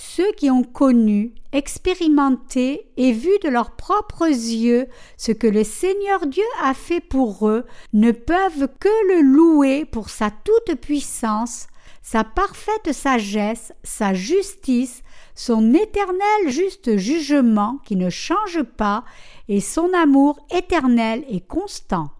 Ceux 0.00 0.30
qui 0.30 0.48
ont 0.48 0.62
connu, 0.62 1.34
expérimenté 1.50 2.86
et 2.96 3.10
vu 3.10 3.32
de 3.42 3.48
leurs 3.48 3.72
propres 3.72 4.28
yeux 4.28 4.86
ce 5.16 5.32
que 5.32 5.48
le 5.48 5.64
Seigneur 5.64 6.24
Dieu 6.28 6.44
a 6.62 6.72
fait 6.72 7.00
pour 7.00 7.48
eux 7.48 7.66
ne 7.92 8.12
peuvent 8.12 8.68
que 8.78 9.08
le 9.08 9.22
louer 9.22 9.84
pour 9.84 10.08
sa 10.08 10.30
toute-puissance, 10.30 11.66
sa 12.00 12.22
parfaite 12.22 12.92
sagesse, 12.92 13.72
sa 13.82 14.14
justice, 14.14 15.02
son 15.34 15.74
éternel 15.74 16.46
juste 16.46 16.96
jugement 16.96 17.80
qui 17.84 17.96
ne 17.96 18.08
change 18.08 18.62
pas 18.62 19.02
et 19.48 19.60
son 19.60 19.92
amour 19.94 20.38
éternel 20.56 21.24
et 21.28 21.40
constant. 21.40 22.12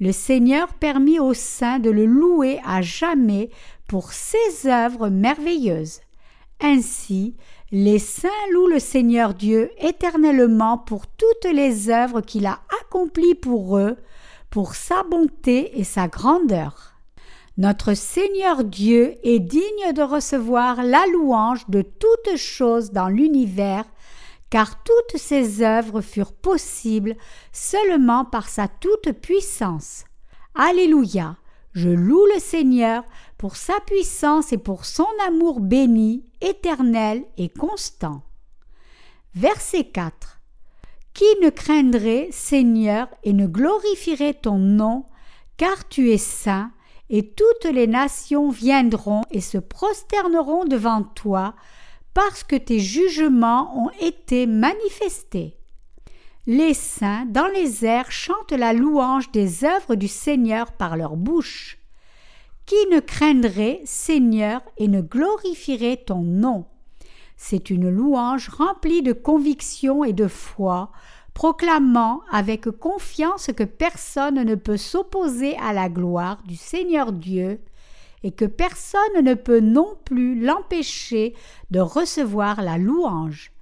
Le 0.00 0.10
Seigneur 0.10 0.74
permit 0.74 1.20
aux 1.20 1.34
saints 1.34 1.78
de 1.78 1.90
le 1.90 2.04
louer 2.04 2.58
à 2.66 2.82
jamais 2.82 3.50
pour 3.86 4.12
ses 4.12 4.66
œuvres 4.66 5.08
merveilleuses. 5.08 6.00
Ainsi, 6.60 7.36
les 7.70 7.98
saints 7.98 8.28
louent 8.52 8.68
le 8.68 8.78
Seigneur 8.78 9.34
Dieu 9.34 9.70
éternellement 9.78 10.78
pour 10.78 11.06
toutes 11.06 11.52
les 11.52 11.90
œuvres 11.90 12.20
qu'il 12.20 12.46
a 12.46 12.60
accomplies 12.80 13.34
pour 13.34 13.76
eux, 13.76 13.96
pour 14.50 14.74
sa 14.74 15.02
bonté 15.02 15.78
et 15.78 15.84
sa 15.84 16.08
grandeur. 16.08 16.94
Notre 17.58 17.94
Seigneur 17.94 18.64
Dieu 18.64 19.16
est 19.22 19.38
digne 19.38 19.92
de 19.94 20.02
recevoir 20.02 20.82
la 20.82 21.06
louange 21.12 21.68
de 21.68 21.82
toutes 21.82 22.36
choses 22.36 22.90
dans 22.90 23.08
l'univers, 23.08 23.84
car 24.50 24.82
toutes 24.82 25.18
ses 25.18 25.62
œuvres 25.62 26.00
furent 26.00 26.34
possibles 26.34 27.16
seulement 27.52 28.24
par 28.24 28.48
sa 28.48 28.68
toute 28.68 29.12
puissance. 29.12 30.04
Alléluia. 30.54 31.36
Je 31.72 31.90
loue 31.90 32.24
le 32.34 32.40
Seigneur 32.40 33.04
pour 33.38 33.56
sa 33.56 33.74
puissance 33.86 34.52
et 34.52 34.58
pour 34.58 34.84
son 34.84 35.06
amour 35.26 35.60
béni, 35.60 36.24
éternel 36.40 37.24
et 37.36 37.48
constant. 37.48 38.22
Verset 39.34 39.84
4. 39.84 40.40
Qui 41.12 41.24
ne 41.42 41.50
craindrait, 41.50 42.28
Seigneur, 42.30 43.08
et 43.22 43.32
ne 43.32 43.46
glorifierait 43.46 44.34
ton 44.34 44.58
nom, 44.58 45.04
car 45.56 45.88
tu 45.88 46.10
es 46.10 46.18
saint, 46.18 46.72
et 47.08 47.30
toutes 47.30 47.70
les 47.70 47.86
nations 47.86 48.50
viendront 48.50 49.22
et 49.30 49.40
se 49.40 49.58
prosterneront 49.58 50.64
devant 50.64 51.02
toi, 51.02 51.54
parce 52.14 52.44
que 52.44 52.56
tes 52.56 52.80
jugements 52.80 53.84
ont 53.84 53.90
été 54.00 54.46
manifestés. 54.46 55.56
Les 56.46 56.74
saints 56.74 57.26
dans 57.26 57.48
les 57.48 57.84
airs 57.84 58.10
chantent 58.10 58.52
la 58.52 58.72
louange 58.72 59.30
des 59.32 59.64
œuvres 59.64 59.96
du 59.96 60.08
Seigneur 60.08 60.72
par 60.72 60.96
leur 60.96 61.16
bouche. 61.16 61.78
Qui 62.66 62.74
ne 62.90 62.98
craindrait, 62.98 63.80
Seigneur, 63.84 64.60
et 64.76 64.88
ne 64.88 65.00
glorifierait 65.00 66.02
ton 66.04 66.22
nom? 66.22 66.64
C'est 67.36 67.70
une 67.70 67.88
louange 67.88 68.48
remplie 68.48 69.02
de 69.02 69.12
conviction 69.12 70.02
et 70.02 70.12
de 70.12 70.26
foi, 70.26 70.90
proclamant 71.32 72.22
avec 72.32 72.68
confiance 72.70 73.50
que 73.56 73.62
personne 73.62 74.42
ne 74.42 74.56
peut 74.56 74.78
s'opposer 74.78 75.56
à 75.58 75.72
la 75.72 75.88
gloire 75.88 76.42
du 76.44 76.56
Seigneur 76.56 77.12
Dieu, 77.12 77.60
et 78.24 78.32
que 78.32 78.46
personne 78.46 79.22
ne 79.22 79.34
peut 79.34 79.60
non 79.60 79.94
plus 80.04 80.40
l'empêcher 80.40 81.36
de 81.70 81.78
recevoir 81.78 82.62
la 82.62 82.78
louange. 82.78 83.52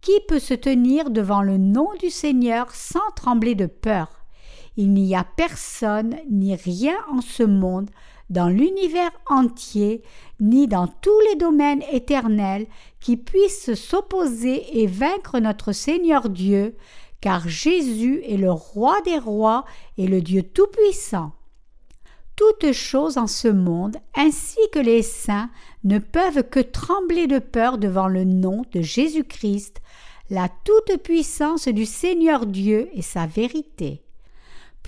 Qui 0.00 0.18
peut 0.26 0.38
se 0.38 0.54
tenir 0.54 1.10
devant 1.10 1.42
le 1.42 1.58
nom 1.58 1.90
du 2.00 2.08
Seigneur 2.08 2.74
sans 2.74 3.10
trembler 3.14 3.54
de 3.54 3.66
peur? 3.66 4.08
Il 4.78 4.94
n'y 4.94 5.14
a 5.14 5.24
personne 5.36 6.16
ni 6.30 6.54
rien 6.54 6.96
en 7.12 7.20
ce 7.20 7.42
monde 7.42 7.90
dans 8.30 8.48
l'univers 8.48 9.12
entier, 9.26 10.02
ni 10.40 10.68
dans 10.68 10.86
tous 10.86 11.20
les 11.30 11.36
domaines 11.36 11.82
éternels 11.92 12.66
qui 13.00 13.16
puissent 13.16 13.74
s'opposer 13.74 14.80
et 14.80 14.86
vaincre 14.86 15.38
notre 15.38 15.72
Seigneur 15.72 16.28
Dieu, 16.28 16.76
car 17.20 17.48
Jésus 17.48 18.22
est 18.26 18.36
le 18.36 18.52
roi 18.52 19.00
des 19.02 19.18
rois 19.18 19.64
et 19.96 20.06
le 20.06 20.20
Dieu 20.20 20.42
Tout-Puissant. 20.42 21.32
Toutes 22.36 22.72
choses 22.72 23.18
en 23.18 23.26
ce 23.26 23.48
monde, 23.48 23.96
ainsi 24.14 24.60
que 24.72 24.78
les 24.78 25.02
saints, 25.02 25.50
ne 25.82 25.98
peuvent 25.98 26.44
que 26.48 26.60
trembler 26.60 27.26
de 27.26 27.40
peur 27.40 27.78
devant 27.78 28.06
le 28.06 28.22
nom 28.22 28.62
de 28.72 28.80
Jésus-Christ, 28.80 29.80
la 30.30 30.48
toute-puissance 30.64 31.66
du 31.68 31.86
Seigneur 31.86 32.46
Dieu 32.46 32.90
et 32.92 33.02
sa 33.02 33.26
vérité. 33.26 34.02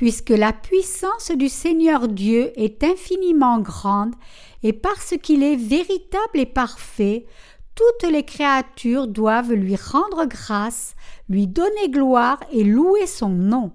Puisque 0.00 0.30
la 0.30 0.54
puissance 0.54 1.30
du 1.30 1.50
Seigneur 1.50 2.08
Dieu 2.08 2.58
est 2.58 2.82
infiniment 2.84 3.60
grande, 3.60 4.14
et 4.62 4.72
parce 4.72 5.12
qu'il 5.22 5.42
est 5.42 5.56
véritable 5.56 6.38
et 6.38 6.46
parfait, 6.46 7.26
toutes 7.74 8.10
les 8.10 8.24
créatures 8.24 9.08
doivent 9.08 9.52
lui 9.52 9.76
rendre 9.76 10.24
grâce, 10.24 10.94
lui 11.28 11.46
donner 11.46 11.90
gloire 11.90 12.40
et 12.50 12.64
louer 12.64 13.06
son 13.06 13.28
nom. 13.28 13.72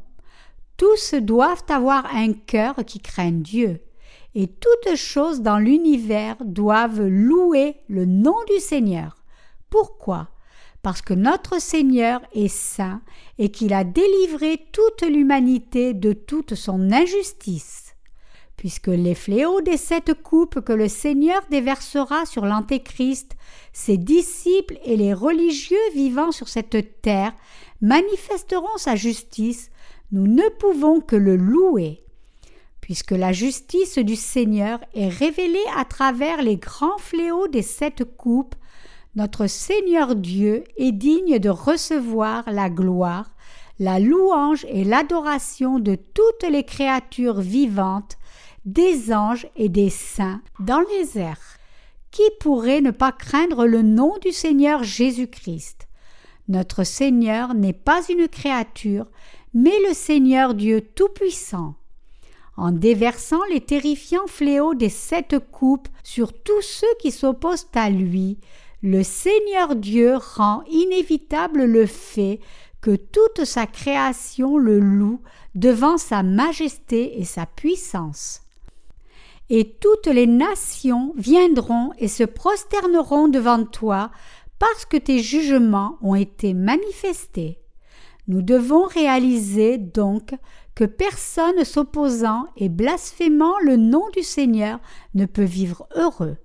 Tous 0.78 1.14
doivent 1.14 1.66
avoir 1.70 2.08
un 2.16 2.34
cœur 2.34 2.74
qui 2.88 3.00
craint 3.00 3.30
Dieu 3.30 3.82
et 4.34 4.48
toutes 4.48 4.96
choses 4.96 5.42
dans 5.42 5.60
l'univers 5.60 6.38
doivent 6.44 7.06
louer 7.06 7.76
le 7.88 8.06
nom 8.08 8.38
du 8.52 8.60
Seigneur. 8.60 9.24
Pourquoi? 9.70 10.30
Parce 10.86 11.02
que 11.02 11.16
notre 11.16 11.60
Seigneur 11.60 12.22
est 12.32 12.48
saint 12.48 13.02
et 13.40 13.50
qu'il 13.50 13.74
a 13.74 13.84
délivré 13.84 14.68
toute 14.72 15.02
l'humanité 15.02 15.96
de 15.96 16.14
toute 16.14 16.54
son 16.54 16.92
injustice. 16.92 17.96
Puisque 18.56 18.90
les 18.90 19.16
fléaux 19.16 19.62
des 19.62 19.78
sept 19.78 20.14
coupes 20.14 20.62
que 20.62 20.74
le 20.74 20.88
Seigneur 20.88 21.42
déversera 21.50 22.28
sur 22.28 22.46
l'Antéchrist, 22.46 23.32
ses 23.74 23.98
disciples 23.98 24.78
et 24.86 24.96
les 24.96 25.16
religieux 25.16 25.90
vivant 25.96 26.32
sur 26.32 26.50
cette 26.50 27.02
terre 27.02 27.34
manifesteront 27.82 28.78
sa 28.78 28.96
justice, 28.96 29.72
nous 30.12 30.28
ne 30.28 30.48
pouvons 30.60 31.02
que 31.02 31.16
le 31.16 31.36
louer 31.36 32.06
puisque 32.86 33.14
la 33.14 33.32
justice 33.32 33.98
du 33.98 34.16
Seigneur 34.16 34.80
est 34.94 35.10
révélée 35.10 35.58
à 35.76 35.86
travers 35.86 36.44
les 36.44 36.58
grands 36.58 37.00
fléaux 37.00 37.48
des 37.48 37.64
sept 37.64 38.04
coupes, 38.04 38.54
notre 39.16 39.48
Seigneur 39.48 40.16
Dieu 40.16 40.64
est 40.78 40.92
digne 40.92 41.40
de 41.40 41.50
recevoir 41.50 42.44
la 42.52 42.70
gloire, 42.70 43.32
la 43.80 44.00
louange 44.00 44.66
et 44.70 44.84
l'adoration 44.84 45.80
de 45.80 45.96
toutes 45.96 46.50
les 46.50 46.64
créatures 46.64 47.40
vivantes, 47.40 48.18
des 48.66 49.14
anges 49.14 49.48
et 49.56 49.70
des 49.70 49.90
saints 49.90 50.42
dans 50.60 50.82
les 50.82 51.18
airs. 51.18 51.58
Qui 52.12 52.24
pourrait 52.40 52.82
ne 52.82 52.92
pas 52.92 53.12
craindre 53.12 53.66
le 53.66 53.82
nom 53.82 54.18
du 54.22 54.32
Seigneur 54.32 54.84
Jésus-Christ? 54.84 55.88
Notre 56.48 56.84
Seigneur 56.84 57.54
n'est 57.54 57.74
pas 57.74 58.02
une 58.10 58.28
créature, 58.28 59.08
mais 59.54 59.76
le 59.88 59.94
Seigneur 59.94 60.54
Dieu 60.54 60.82
Tout-Puissant 60.82 61.76
en 62.58 62.72
déversant 62.72 63.44
les 63.52 63.62
terrifiants 63.62 64.28
fléaux 64.28 64.76
des 64.76 64.90
sept 64.90 65.36
coupes 65.52 65.88
sur 66.04 66.32
tous 66.32 66.62
ceux 66.62 66.88
qui 67.02 67.12
s'opposent 67.12 67.68
à 67.74 67.90
lui, 67.90 68.38
le 68.86 69.02
Seigneur 69.02 69.76
Dieu 69.76 70.16
rend 70.16 70.62
inévitable 70.70 71.64
le 71.64 71.88
fait 71.88 72.40
que 72.82 72.96
toute 72.96 73.44
sa 73.44 73.66
création 73.66 74.60
le 74.60 74.80
loue 74.80 75.22
devant 75.56 75.98
sa 75.98 76.22
majesté 76.22 77.20
et 77.20 77.26
sa 77.26 77.48
puissance. 77.48 78.44
Et 79.50 79.76
toutes 79.82 80.06
les 80.06 80.28
nations 80.28 81.14
viendront 81.18 81.94
et 81.98 82.08
se 82.08 82.22
prosterneront 82.22 83.28
devant 83.28 83.66
toi 83.66 84.12
parce 84.60 84.86
que 84.86 84.98
tes 84.98 85.18
jugements 85.18 85.98
ont 86.04 86.14
été 86.14 86.54
manifestés. 86.54 87.58
Nous 88.28 88.44
devons 88.44 88.86
réaliser 88.86 89.80
donc 89.80 90.36
que 90.76 90.84
personne 90.84 91.64
s'opposant 91.64 92.46
et 92.56 92.70
blasphémant 92.70 93.58
le 93.64 93.78
nom 93.78 94.08
du 94.12 94.22
Seigneur 94.22 94.80
ne 95.16 95.26
peut 95.26 95.44
vivre 95.44 95.88
heureux. 95.96 96.38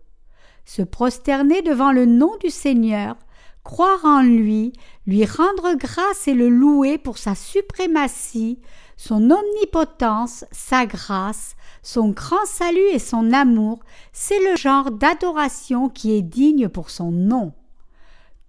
Se 0.64 0.82
prosterner 0.82 1.62
devant 1.62 1.92
le 1.92 2.06
nom 2.06 2.36
du 2.40 2.50
Seigneur, 2.50 3.16
croire 3.64 4.04
en 4.04 4.22
lui, 4.22 4.72
lui 5.06 5.24
rendre 5.24 5.74
grâce 5.74 6.28
et 6.28 6.34
le 6.34 6.48
louer 6.48 6.98
pour 6.98 7.18
sa 7.18 7.34
suprématie, 7.34 8.58
son 8.96 9.30
omnipotence, 9.30 10.44
sa 10.50 10.86
grâce, 10.86 11.56
son 11.82 12.10
grand 12.10 12.44
salut 12.44 12.88
et 12.92 12.98
son 12.98 13.32
amour, 13.32 13.80
c'est 14.12 14.38
le 14.50 14.56
genre 14.56 14.90
d'adoration 14.90 15.88
qui 15.88 16.12
est 16.12 16.22
digne 16.22 16.68
pour 16.68 16.90
son 16.90 17.10
nom. 17.10 17.52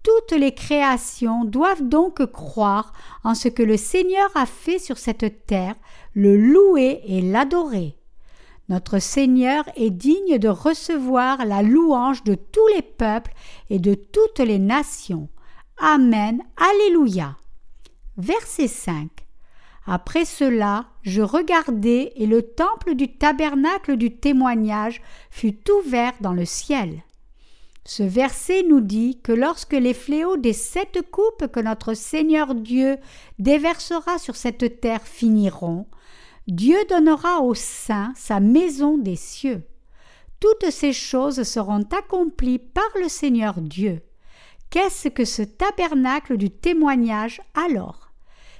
Toutes 0.03 0.37
les 0.37 0.53
créations 0.53 1.45
doivent 1.45 1.87
donc 1.87 2.25
croire 2.31 2.91
en 3.23 3.35
ce 3.35 3.47
que 3.47 3.63
le 3.63 3.77
Seigneur 3.77 4.29
a 4.35 4.45
fait 4.45 4.79
sur 4.79 4.97
cette 4.97 5.45
terre, 5.45 5.75
le 6.15 6.35
louer 6.35 7.01
et 7.05 7.21
l'adorer. 7.21 8.00
Notre 8.69 8.99
Seigneur 8.99 9.65
est 9.75 9.89
digne 9.89 10.37
de 10.37 10.47
recevoir 10.47 11.45
la 11.45 11.61
louange 11.61 12.23
de 12.23 12.35
tous 12.35 12.67
les 12.75 12.81
peuples 12.81 13.33
et 13.69 13.79
de 13.79 13.93
toutes 13.93 14.39
les 14.39 14.59
nations. 14.59 15.29
Amen. 15.77 16.41
Alléluia. 16.57 17.37
Verset 18.17 18.67
5. 18.67 19.09
Après 19.87 20.25
cela, 20.25 20.85
je 21.01 21.21
regardai 21.21 22.13
et 22.15 22.27
le 22.27 22.43
temple 22.43 22.93
du 22.93 23.17
tabernacle 23.17 23.97
du 23.97 24.15
témoignage 24.15 25.01
fut 25.31 25.57
ouvert 25.71 26.13
dans 26.21 26.33
le 26.33 26.45
ciel. 26.45 27.03
Ce 27.83 28.03
verset 28.03 28.63
nous 28.63 28.79
dit 28.79 29.19
que 29.23 29.31
lorsque 29.31 29.73
les 29.73 29.95
fléaux 29.95 30.37
des 30.37 30.53
sept 30.53 30.99
coupes 31.09 31.47
que 31.51 31.59
notre 31.59 31.95
Seigneur 31.95 32.53
Dieu 32.53 32.97
déversera 33.39 34.19
sur 34.19 34.35
cette 34.35 34.79
terre 34.81 35.01
finiront, 35.01 35.87
Dieu 36.51 36.75
donnera 36.89 37.39
aux 37.39 37.55
saints 37.55 38.11
sa 38.17 38.41
maison 38.41 38.97
des 38.97 39.15
cieux. 39.15 39.63
Toutes 40.41 40.69
ces 40.69 40.91
choses 40.91 41.43
seront 41.43 41.85
accomplies 41.97 42.59
par 42.59 42.89
le 43.01 43.07
Seigneur 43.07 43.61
Dieu. 43.61 44.01
Qu'est-ce 44.69 45.07
que 45.07 45.23
ce 45.23 45.43
tabernacle 45.43 46.35
du 46.35 46.49
témoignage 46.49 47.41
alors? 47.53 48.11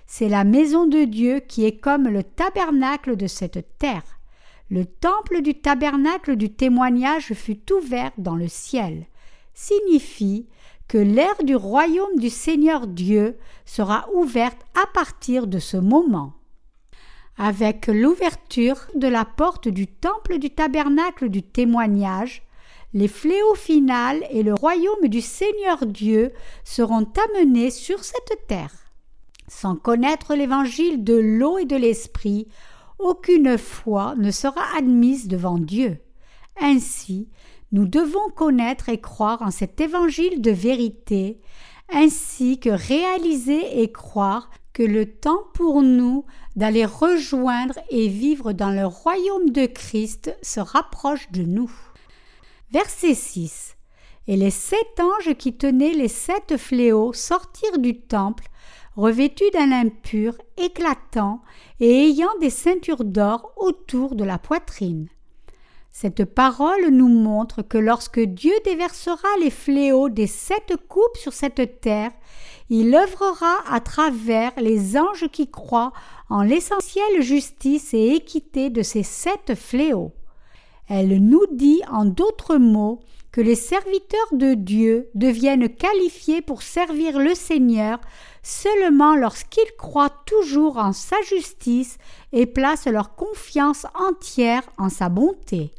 C'est 0.07 0.29
la 0.29 0.45
maison 0.45 0.87
de 0.87 1.03
Dieu 1.03 1.41
qui 1.41 1.65
est 1.65 1.81
comme 1.81 2.07
le 2.07 2.23
tabernacle 2.23 3.17
de 3.17 3.27
cette 3.27 3.77
terre. 3.77 4.21
Le 4.69 4.85
temple 4.85 5.41
du 5.41 5.55
tabernacle 5.55 6.37
du 6.37 6.49
témoignage 6.49 7.33
fut 7.33 7.73
ouvert 7.73 8.11
dans 8.17 8.37
le 8.37 8.47
ciel 8.47 9.05
signifie 9.53 10.47
que 10.87 10.97
l'ère 10.97 11.43
du 11.43 11.57
royaume 11.57 12.17
du 12.17 12.29
Seigneur 12.29 12.87
Dieu 12.87 13.37
sera 13.65 14.07
ouverte 14.13 14.61
à 14.81 14.87
partir 14.93 15.45
de 15.45 15.59
ce 15.59 15.75
moment. 15.75 16.35
Avec 17.43 17.87
l'ouverture 17.87 18.77
de 18.93 19.07
la 19.07 19.25
porte 19.25 19.67
du 19.67 19.87
temple 19.87 20.37
du 20.37 20.51
tabernacle 20.51 21.27
du 21.27 21.41
témoignage, 21.41 22.43
les 22.93 23.07
fléaux 23.07 23.55
finales 23.55 24.23
et 24.29 24.43
le 24.43 24.53
royaume 24.53 25.07
du 25.07 25.21
Seigneur 25.21 25.87
Dieu 25.87 26.33
seront 26.63 27.07
amenés 27.33 27.71
sur 27.71 28.03
cette 28.03 28.45
terre. 28.47 28.75
Sans 29.47 29.75
connaître 29.75 30.35
l'évangile 30.35 31.03
de 31.03 31.15
l'eau 31.15 31.57
et 31.57 31.65
de 31.65 31.75
l'esprit, 31.75 32.47
aucune 32.99 33.57
foi 33.57 34.13
ne 34.19 34.29
sera 34.29 34.61
admise 34.77 35.27
devant 35.27 35.57
Dieu. 35.57 35.97
Ainsi, 36.61 37.27
nous 37.71 37.87
devons 37.87 38.29
connaître 38.35 38.87
et 38.89 39.01
croire 39.01 39.41
en 39.41 39.49
cet 39.49 39.81
évangile 39.81 40.41
de 40.41 40.51
vérité, 40.51 41.39
ainsi 41.91 42.59
que 42.59 42.69
réaliser 42.69 43.81
et 43.81 43.91
croire 43.91 44.51
que 44.73 44.83
le 44.83 45.05
temps 45.05 45.43
pour 45.53 45.81
nous 45.81 46.25
d'aller 46.55 46.85
rejoindre 46.85 47.79
et 47.89 48.07
vivre 48.07 48.53
dans 48.53 48.71
le 48.71 48.85
royaume 48.85 49.49
de 49.49 49.65
Christ 49.65 50.35
se 50.41 50.59
rapproche 50.59 51.31
de 51.31 51.43
nous. 51.43 51.71
Verset 52.71 53.15
6. 53.15 53.75
Et 54.27 54.37
les 54.37 54.51
sept 54.51 54.99
anges 54.99 55.33
qui 55.35 55.53
tenaient 55.53 55.93
les 55.93 56.07
sept 56.07 56.57
fléaux 56.57 57.11
sortirent 57.11 57.79
du 57.79 57.99
temple, 57.99 58.47
revêtus 58.95 59.49
d'un 59.53 59.67
lin 59.67 59.89
pur, 59.89 60.37
éclatant, 60.57 61.41
et 61.79 62.07
ayant 62.07 62.37
des 62.39 62.49
ceintures 62.49 63.03
d'or 63.03 63.53
autour 63.57 64.15
de 64.15 64.23
la 64.23 64.37
poitrine. 64.37 65.09
Cette 65.91 66.23
parole 66.23 66.87
nous 66.89 67.09
montre 67.09 67.61
que 67.61 67.77
lorsque 67.77 68.21
Dieu 68.21 68.53
déversera 68.63 69.27
les 69.41 69.49
fléaux 69.49 70.07
des 70.07 70.27
sept 70.27 70.73
coupes 70.87 71.17
sur 71.17 71.33
cette 71.33 71.81
terre, 71.81 72.11
il 72.73 72.95
œuvrera 72.95 73.57
à 73.69 73.81
travers 73.81 74.53
les 74.55 74.97
anges 74.97 75.27
qui 75.29 75.51
croient 75.51 75.91
en 76.29 76.41
l'essentielle 76.41 77.21
justice 77.21 77.93
et 77.93 78.15
équité 78.15 78.69
de 78.69 78.81
ces 78.81 79.03
sept 79.03 79.55
fléaux. 79.55 80.13
Elle 80.87 81.17
nous 81.17 81.45
dit 81.51 81.81
en 81.91 82.05
d'autres 82.05 82.55
mots 82.55 83.01
que 83.33 83.41
les 83.41 83.55
serviteurs 83.55 84.31
de 84.31 84.53
Dieu 84.53 85.09
deviennent 85.15 85.67
qualifiés 85.67 86.41
pour 86.41 86.61
servir 86.61 87.19
le 87.19 87.35
Seigneur 87.35 87.99
seulement 88.41 89.17
lorsqu'ils 89.17 89.75
croient 89.77 90.23
toujours 90.25 90.77
en 90.77 90.93
sa 90.93 91.21
justice 91.23 91.97
et 92.31 92.45
placent 92.45 92.87
leur 92.87 93.15
confiance 93.15 93.85
entière 93.95 94.63
en 94.77 94.87
sa 94.87 95.09
bonté. 95.09 95.71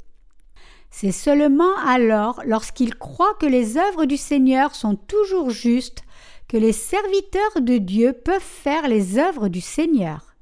C'est 0.90 1.10
seulement 1.10 1.74
alors, 1.86 2.42
lorsqu'ils 2.44 2.94
croient 2.94 3.34
que 3.40 3.46
les 3.46 3.78
œuvres 3.78 4.04
du 4.04 4.18
Seigneur 4.18 4.74
sont 4.74 4.94
toujours 4.94 5.48
justes, 5.48 6.04
les 6.56 6.72
serviteurs 6.72 7.60
de 7.60 7.78
Dieu 7.78 8.12
peuvent 8.12 8.40
faire 8.40 8.88
les 8.88 9.18
œuvres 9.18 9.48
du 9.48 9.60
Seigneur. 9.60 10.34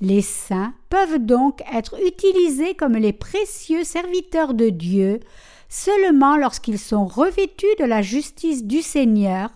Les 0.00 0.22
saints 0.22 0.74
peuvent 0.90 1.18
donc 1.18 1.62
être 1.72 1.96
utilisés 2.06 2.74
comme 2.74 2.94
les 2.94 3.12
précieux 3.12 3.82
serviteurs 3.82 4.54
de 4.54 4.68
Dieu, 4.68 5.20
seulement 5.68 6.36
lorsqu'ils 6.36 6.78
sont 6.78 7.06
revêtus 7.06 7.66
de 7.80 7.84
la 7.84 8.02
justice 8.02 8.64
du 8.64 8.80
Seigneur, 8.80 9.50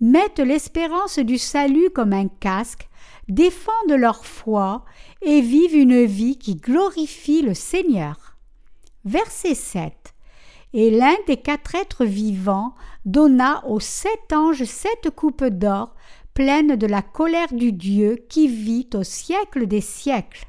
mettent 0.00 0.40
l'espérance 0.40 1.18
du 1.18 1.38
salut 1.38 1.90
comme 1.90 2.12
un 2.12 2.28
casque, 2.28 2.88
défendent 3.28 3.92
leur 3.96 4.24
foi 4.26 4.84
et 5.22 5.40
vivent 5.40 5.76
une 5.76 6.04
vie 6.04 6.36
qui 6.38 6.56
glorifie 6.56 7.42
le 7.42 7.54
Seigneur. 7.54 8.36
Verset 9.04 9.54
7. 9.54 10.07
Et 10.74 10.90
l'un 10.90 11.16
des 11.26 11.38
quatre 11.38 11.74
êtres 11.74 12.04
vivants 12.04 12.74
donna 13.04 13.64
aux 13.66 13.80
sept 13.80 14.32
anges 14.32 14.64
sept 14.64 15.10
coupes 15.14 15.44
d'or 15.44 15.94
pleines 16.34 16.76
de 16.76 16.86
la 16.86 17.02
colère 17.02 17.52
du 17.52 17.72
Dieu 17.72 18.18
qui 18.28 18.48
vit 18.48 18.88
au 18.94 19.02
siècle 19.02 19.66
des 19.66 19.80
siècles. 19.80 20.44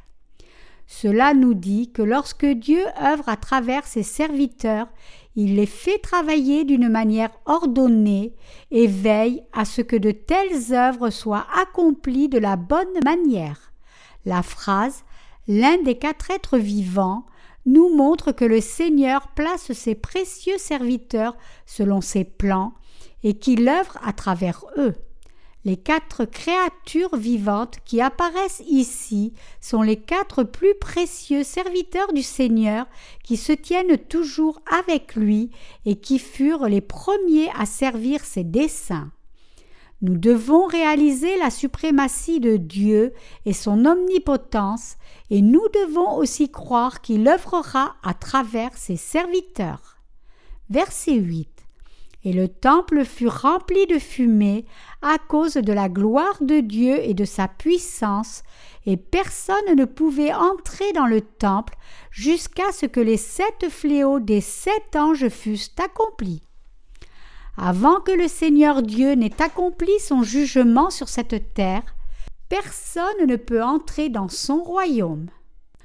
Cela 0.86 1.34
nous 1.34 1.54
dit 1.54 1.92
que 1.92 2.02
lorsque 2.02 2.46
Dieu 2.46 2.82
œuvre 3.02 3.30
à 3.30 3.38
travers 3.38 3.86
ses 3.86 4.04
serviteurs, 4.04 4.88
il 5.36 5.56
les 5.56 5.68
fait 5.68 6.00
travailler 6.00 6.64
d'une 6.64 6.90
manière 6.90 7.32
ordonnée 7.46 8.36
et 8.72 8.88
veille 8.88 9.44
à 9.54 9.66
ce 9.66 9.82
que 9.82 9.96
de 9.96 10.12
telles 10.12 10.74
œuvres 10.74 11.12
soient 11.12 11.46
accomplies 11.56 12.28
de 12.28 12.40
la 12.40 12.56
bonne 12.56 13.00
manière. 13.06 13.72
La 14.26 14.42
phrase 14.42 15.04
L'un 15.48 15.82
des 15.82 15.96
quatre 15.96 16.30
êtres 16.30 16.60
vivants 16.60 17.26
nous 17.70 17.90
montre 17.96 18.32
que 18.32 18.46
le 18.46 18.62
Seigneur 18.62 19.28
place 19.30 19.72
ses 19.74 19.96
précieux 19.96 20.58
serviteurs 20.58 21.38
selon 21.66 22.02
ses 22.02 22.24
plans 22.24 22.74
et 23.24 23.38
qu'il 23.38 23.68
œuvre 23.68 23.98
à 24.04 24.12
travers 24.12 24.66
eux. 24.78 24.96
Les 25.66 25.78
quatre 25.78 26.24
créatures 26.26 27.18
vivantes 27.18 27.80
qui 27.86 28.02
apparaissent 28.02 28.64
ici 28.68 29.34
sont 29.60 29.82
les 29.82 29.98
quatre 29.98 30.44
plus 30.44 30.74
précieux 30.80 31.44
serviteurs 31.44 32.14
du 32.14 32.24
Seigneur 32.24 32.88
qui 33.24 33.36
se 33.38 33.52
tiennent 33.52 33.98
toujours 33.98 34.62
avec 34.86 35.16
lui 35.16 35.52
et 35.86 35.98
qui 35.98 36.18
furent 36.18 36.68
les 36.68 36.82
premiers 36.82 37.50
à 37.58 37.66
servir 37.66 38.24
ses 38.24 38.46
desseins. 38.46 39.12
Nous 40.02 40.18
devons 40.18 40.66
réaliser 40.66 41.38
la 41.40 41.50
suprématie 41.50 42.40
de 42.40 42.56
Dieu 42.56 43.14
et 43.46 43.52
son 43.52 43.86
omnipotence, 43.86 44.96
et 45.30 45.42
nous 45.42 45.68
devons 45.74 46.16
aussi 46.18 46.50
croire 46.50 47.02
qu'il 47.02 47.28
œuvrera 47.28 47.96
à 48.04 48.14
travers 48.14 48.76
ses 48.78 48.98
serviteurs. 48.98 49.98
Verset 50.70 51.16
8. 51.16 51.50
Et 52.26 52.34
le 52.34 52.50
temple 52.50 53.06
fut 53.06 53.28
rempli 53.28 53.88
de 53.88 53.98
fumée 53.98 54.66
à 55.02 55.18
cause 55.18 55.54
de 55.54 55.72
la 55.72 55.88
gloire 55.88 56.38
de 56.42 56.60
Dieu 56.60 57.00
et 57.02 57.14
de 57.14 57.24
sa 57.26 57.48
puissance, 57.48 58.44
et 58.86 58.98
personne 58.98 59.76
ne 59.78 59.86
pouvait 59.86 60.34
entrer 60.34 60.92
dans 60.94 61.06
le 61.06 61.22
temple 61.22 61.76
jusqu'à 62.12 62.72
ce 62.74 62.86
que 62.86 63.00
les 63.00 63.18
sept 63.18 63.70
fléaux 63.70 64.20
des 64.20 64.42
sept 64.42 64.96
anges 64.96 65.30
fussent 65.30 65.74
accomplis. 65.82 66.44
Avant 67.56 68.00
que 68.00 68.12
le 68.12 68.28
Seigneur 68.28 68.82
Dieu 68.82 69.14
n'ait 69.14 69.42
accompli 69.42 69.92
son 70.00 70.24
jugement 70.24 70.90
sur 70.90 71.08
cette 71.08 71.54
terre, 71.54 71.84
personne 72.50 73.28
ne 73.28 73.36
peut 73.36 73.64
entrer 73.64 74.10
dans 74.10 74.28
son 74.28 74.64
royaume. 74.64 75.28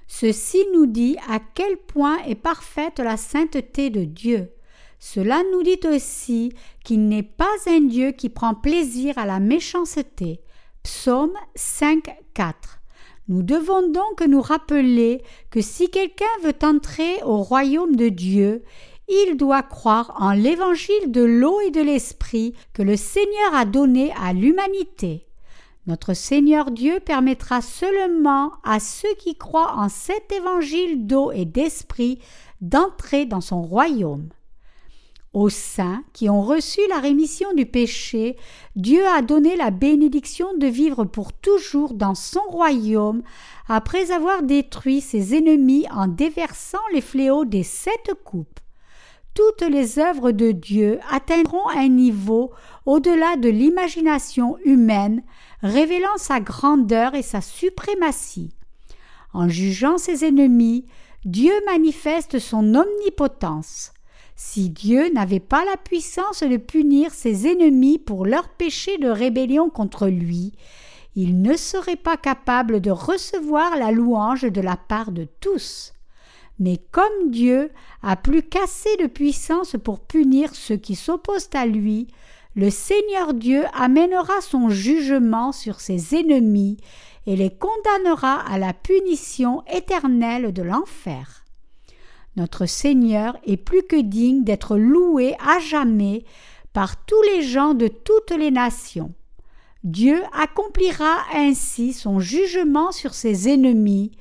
Ceci 0.06 0.64
nous 0.72 0.86
dit 0.86 1.16
à 1.28 1.38
quel 1.54 1.76
point 1.76 2.18
est 2.24 2.34
parfaite 2.34 2.98
la 2.98 3.16
sainteté 3.16 3.90
de 3.90 4.04
Dieu. 4.04 4.50
Cela 4.98 5.42
nous 5.52 5.62
dit 5.62 5.80
aussi 5.86 6.52
qu'il 6.82 7.08
n'est 7.08 7.22
pas 7.22 7.54
un 7.66 7.80
Dieu 7.80 8.12
qui 8.12 8.30
prend 8.30 8.54
plaisir 8.54 9.18
à 9.18 9.26
la 9.26 9.40
méchanceté. 9.40 10.40
Psaume 10.82 11.34
5, 11.54 12.08
4. 12.34 12.80
Nous 13.28 13.42
devons 13.42 13.88
donc 13.88 14.22
nous 14.26 14.42
rappeler 14.42 15.22
que 15.50 15.60
si 15.60 15.90
quelqu'un 15.90 16.24
veut 16.42 16.56
entrer 16.62 17.22
au 17.24 17.38
royaume 17.38 17.96
de 17.96 18.08
Dieu, 18.08 18.62
il 19.08 19.36
doit 19.36 19.62
croire 19.62 20.14
en 20.18 20.32
l'évangile 20.32 21.10
de 21.10 21.22
l'eau 21.22 21.60
et 21.60 21.70
de 21.70 21.80
l'esprit 21.80 22.54
que 22.72 22.82
le 22.82 22.96
Seigneur 22.96 23.54
a 23.54 23.64
donné 23.64 24.12
à 24.20 24.32
l'humanité. 24.32 25.23
Notre 25.86 26.14
Seigneur 26.14 26.70
Dieu 26.70 26.98
permettra 26.98 27.60
seulement 27.60 28.52
à 28.64 28.80
ceux 28.80 29.14
qui 29.18 29.36
croient 29.36 29.74
en 29.76 29.90
cet 29.90 30.32
évangile 30.32 31.06
d'eau 31.06 31.30
et 31.30 31.44
d'esprit 31.44 32.20
d'entrer 32.62 33.26
dans 33.26 33.42
son 33.42 33.60
royaume. 33.60 34.30
Aux 35.34 35.50
saints 35.50 36.02
qui 36.12 36.30
ont 36.30 36.40
reçu 36.40 36.80
la 36.88 37.00
rémission 37.00 37.52
du 37.54 37.66
péché, 37.66 38.36
Dieu 38.76 39.04
a 39.04 39.20
donné 39.20 39.56
la 39.56 39.70
bénédiction 39.72 40.56
de 40.56 40.68
vivre 40.68 41.04
pour 41.04 41.32
toujours 41.32 41.92
dans 41.94 42.14
son 42.14 42.42
royaume, 42.48 43.22
après 43.68 44.12
avoir 44.12 44.42
détruit 44.42 45.00
ses 45.00 45.34
ennemis 45.34 45.86
en 45.90 46.06
déversant 46.06 46.78
les 46.94 47.00
fléaux 47.00 47.44
des 47.44 47.64
sept 47.64 48.12
coupes. 48.24 48.60
Toutes 49.34 49.62
les 49.68 49.98
œuvres 49.98 50.30
de 50.30 50.52
Dieu 50.52 51.00
atteindront 51.10 51.68
un 51.68 51.88
niveau 51.88 52.52
au-delà 52.86 53.36
de 53.36 53.48
l'imagination 53.48 54.56
humaine, 54.64 55.24
révélant 55.62 56.16
sa 56.16 56.40
grandeur 56.40 57.14
et 57.14 57.22
sa 57.22 57.40
suprématie. 57.40 58.50
En 59.32 59.48
jugeant 59.48 59.98
ses 59.98 60.24
ennemis, 60.24 60.86
Dieu 61.24 61.52
manifeste 61.66 62.38
son 62.38 62.74
omnipotence. 62.74 63.92
Si 64.36 64.68
Dieu 64.68 65.12
n'avait 65.12 65.40
pas 65.40 65.64
la 65.64 65.76
puissance 65.76 66.42
de 66.42 66.56
punir 66.56 67.12
ses 67.12 67.46
ennemis 67.46 67.98
pour 67.98 68.26
leur 68.26 68.48
péché 68.48 68.98
de 68.98 69.08
rébellion 69.08 69.70
contre 69.70 70.08
lui, 70.08 70.52
il 71.16 71.40
ne 71.40 71.56
serait 71.56 71.96
pas 71.96 72.16
capable 72.16 72.80
de 72.80 72.90
recevoir 72.90 73.76
la 73.76 73.92
louange 73.92 74.42
de 74.42 74.60
la 74.60 74.76
part 74.76 75.12
de 75.12 75.26
tous. 75.40 75.92
Mais 76.58 76.78
comme 76.90 77.30
Dieu 77.30 77.70
a 78.02 78.16
plus 78.16 78.42
qu'assez 78.42 78.96
de 78.96 79.06
puissance 79.06 79.76
pour 79.82 80.00
punir 80.00 80.54
ceux 80.54 80.76
qui 80.76 80.94
s'opposent 80.94 81.50
à 81.54 81.66
lui, 81.66 82.08
le 82.54 82.70
Seigneur 82.70 83.34
Dieu 83.34 83.64
amènera 83.74 84.40
son 84.40 84.68
jugement 84.68 85.52
sur 85.52 85.80
ses 85.80 86.14
ennemis 86.14 86.76
et 87.26 87.36
les 87.36 87.50
condamnera 87.50 88.40
à 88.40 88.58
la 88.58 88.72
punition 88.72 89.62
éternelle 89.72 90.52
de 90.52 90.62
l'enfer. 90.62 91.44
Notre 92.36 92.66
Seigneur 92.66 93.36
est 93.44 93.56
plus 93.56 93.82
que 93.82 94.00
digne 94.00 94.44
d'être 94.44 94.76
loué 94.76 95.36
à 95.44 95.58
jamais 95.58 96.24
par 96.72 97.04
tous 97.04 97.22
les 97.34 97.42
gens 97.42 97.74
de 97.74 97.88
toutes 97.88 98.32
les 98.32 98.50
nations. 98.50 99.14
Dieu 99.84 100.22
accomplira 100.32 101.16
ainsi 101.34 101.92
son 101.92 102.18
jugement 102.18 102.90
sur 102.90 103.14
ses 103.14 103.48
ennemis 103.48 104.12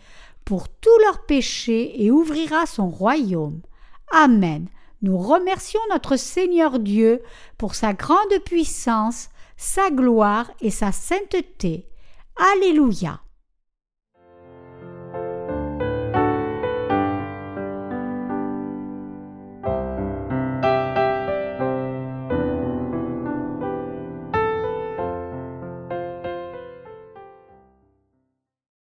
pour 0.46 0.70
tous 0.70 0.98
leurs 1.06 1.26
péchés 1.26 2.04
et 2.04 2.12
ouvrira 2.12 2.66
son 2.66 2.90
royaume. 2.90 3.62
Amen. 4.12 4.68
Nous 5.04 5.18
remercions 5.18 5.82
notre 5.92 6.16
Seigneur 6.16 6.80
Dieu 6.80 7.22
pour 7.58 7.76
sa 7.76 7.94
grande 7.94 8.40
puissance, 8.46 9.30
sa 9.58 9.92
gloire 9.92 10.50
et 10.62 10.72
sa 10.72 10.94
sainteté. 10.94 11.90
Alléluia. 12.54 13.23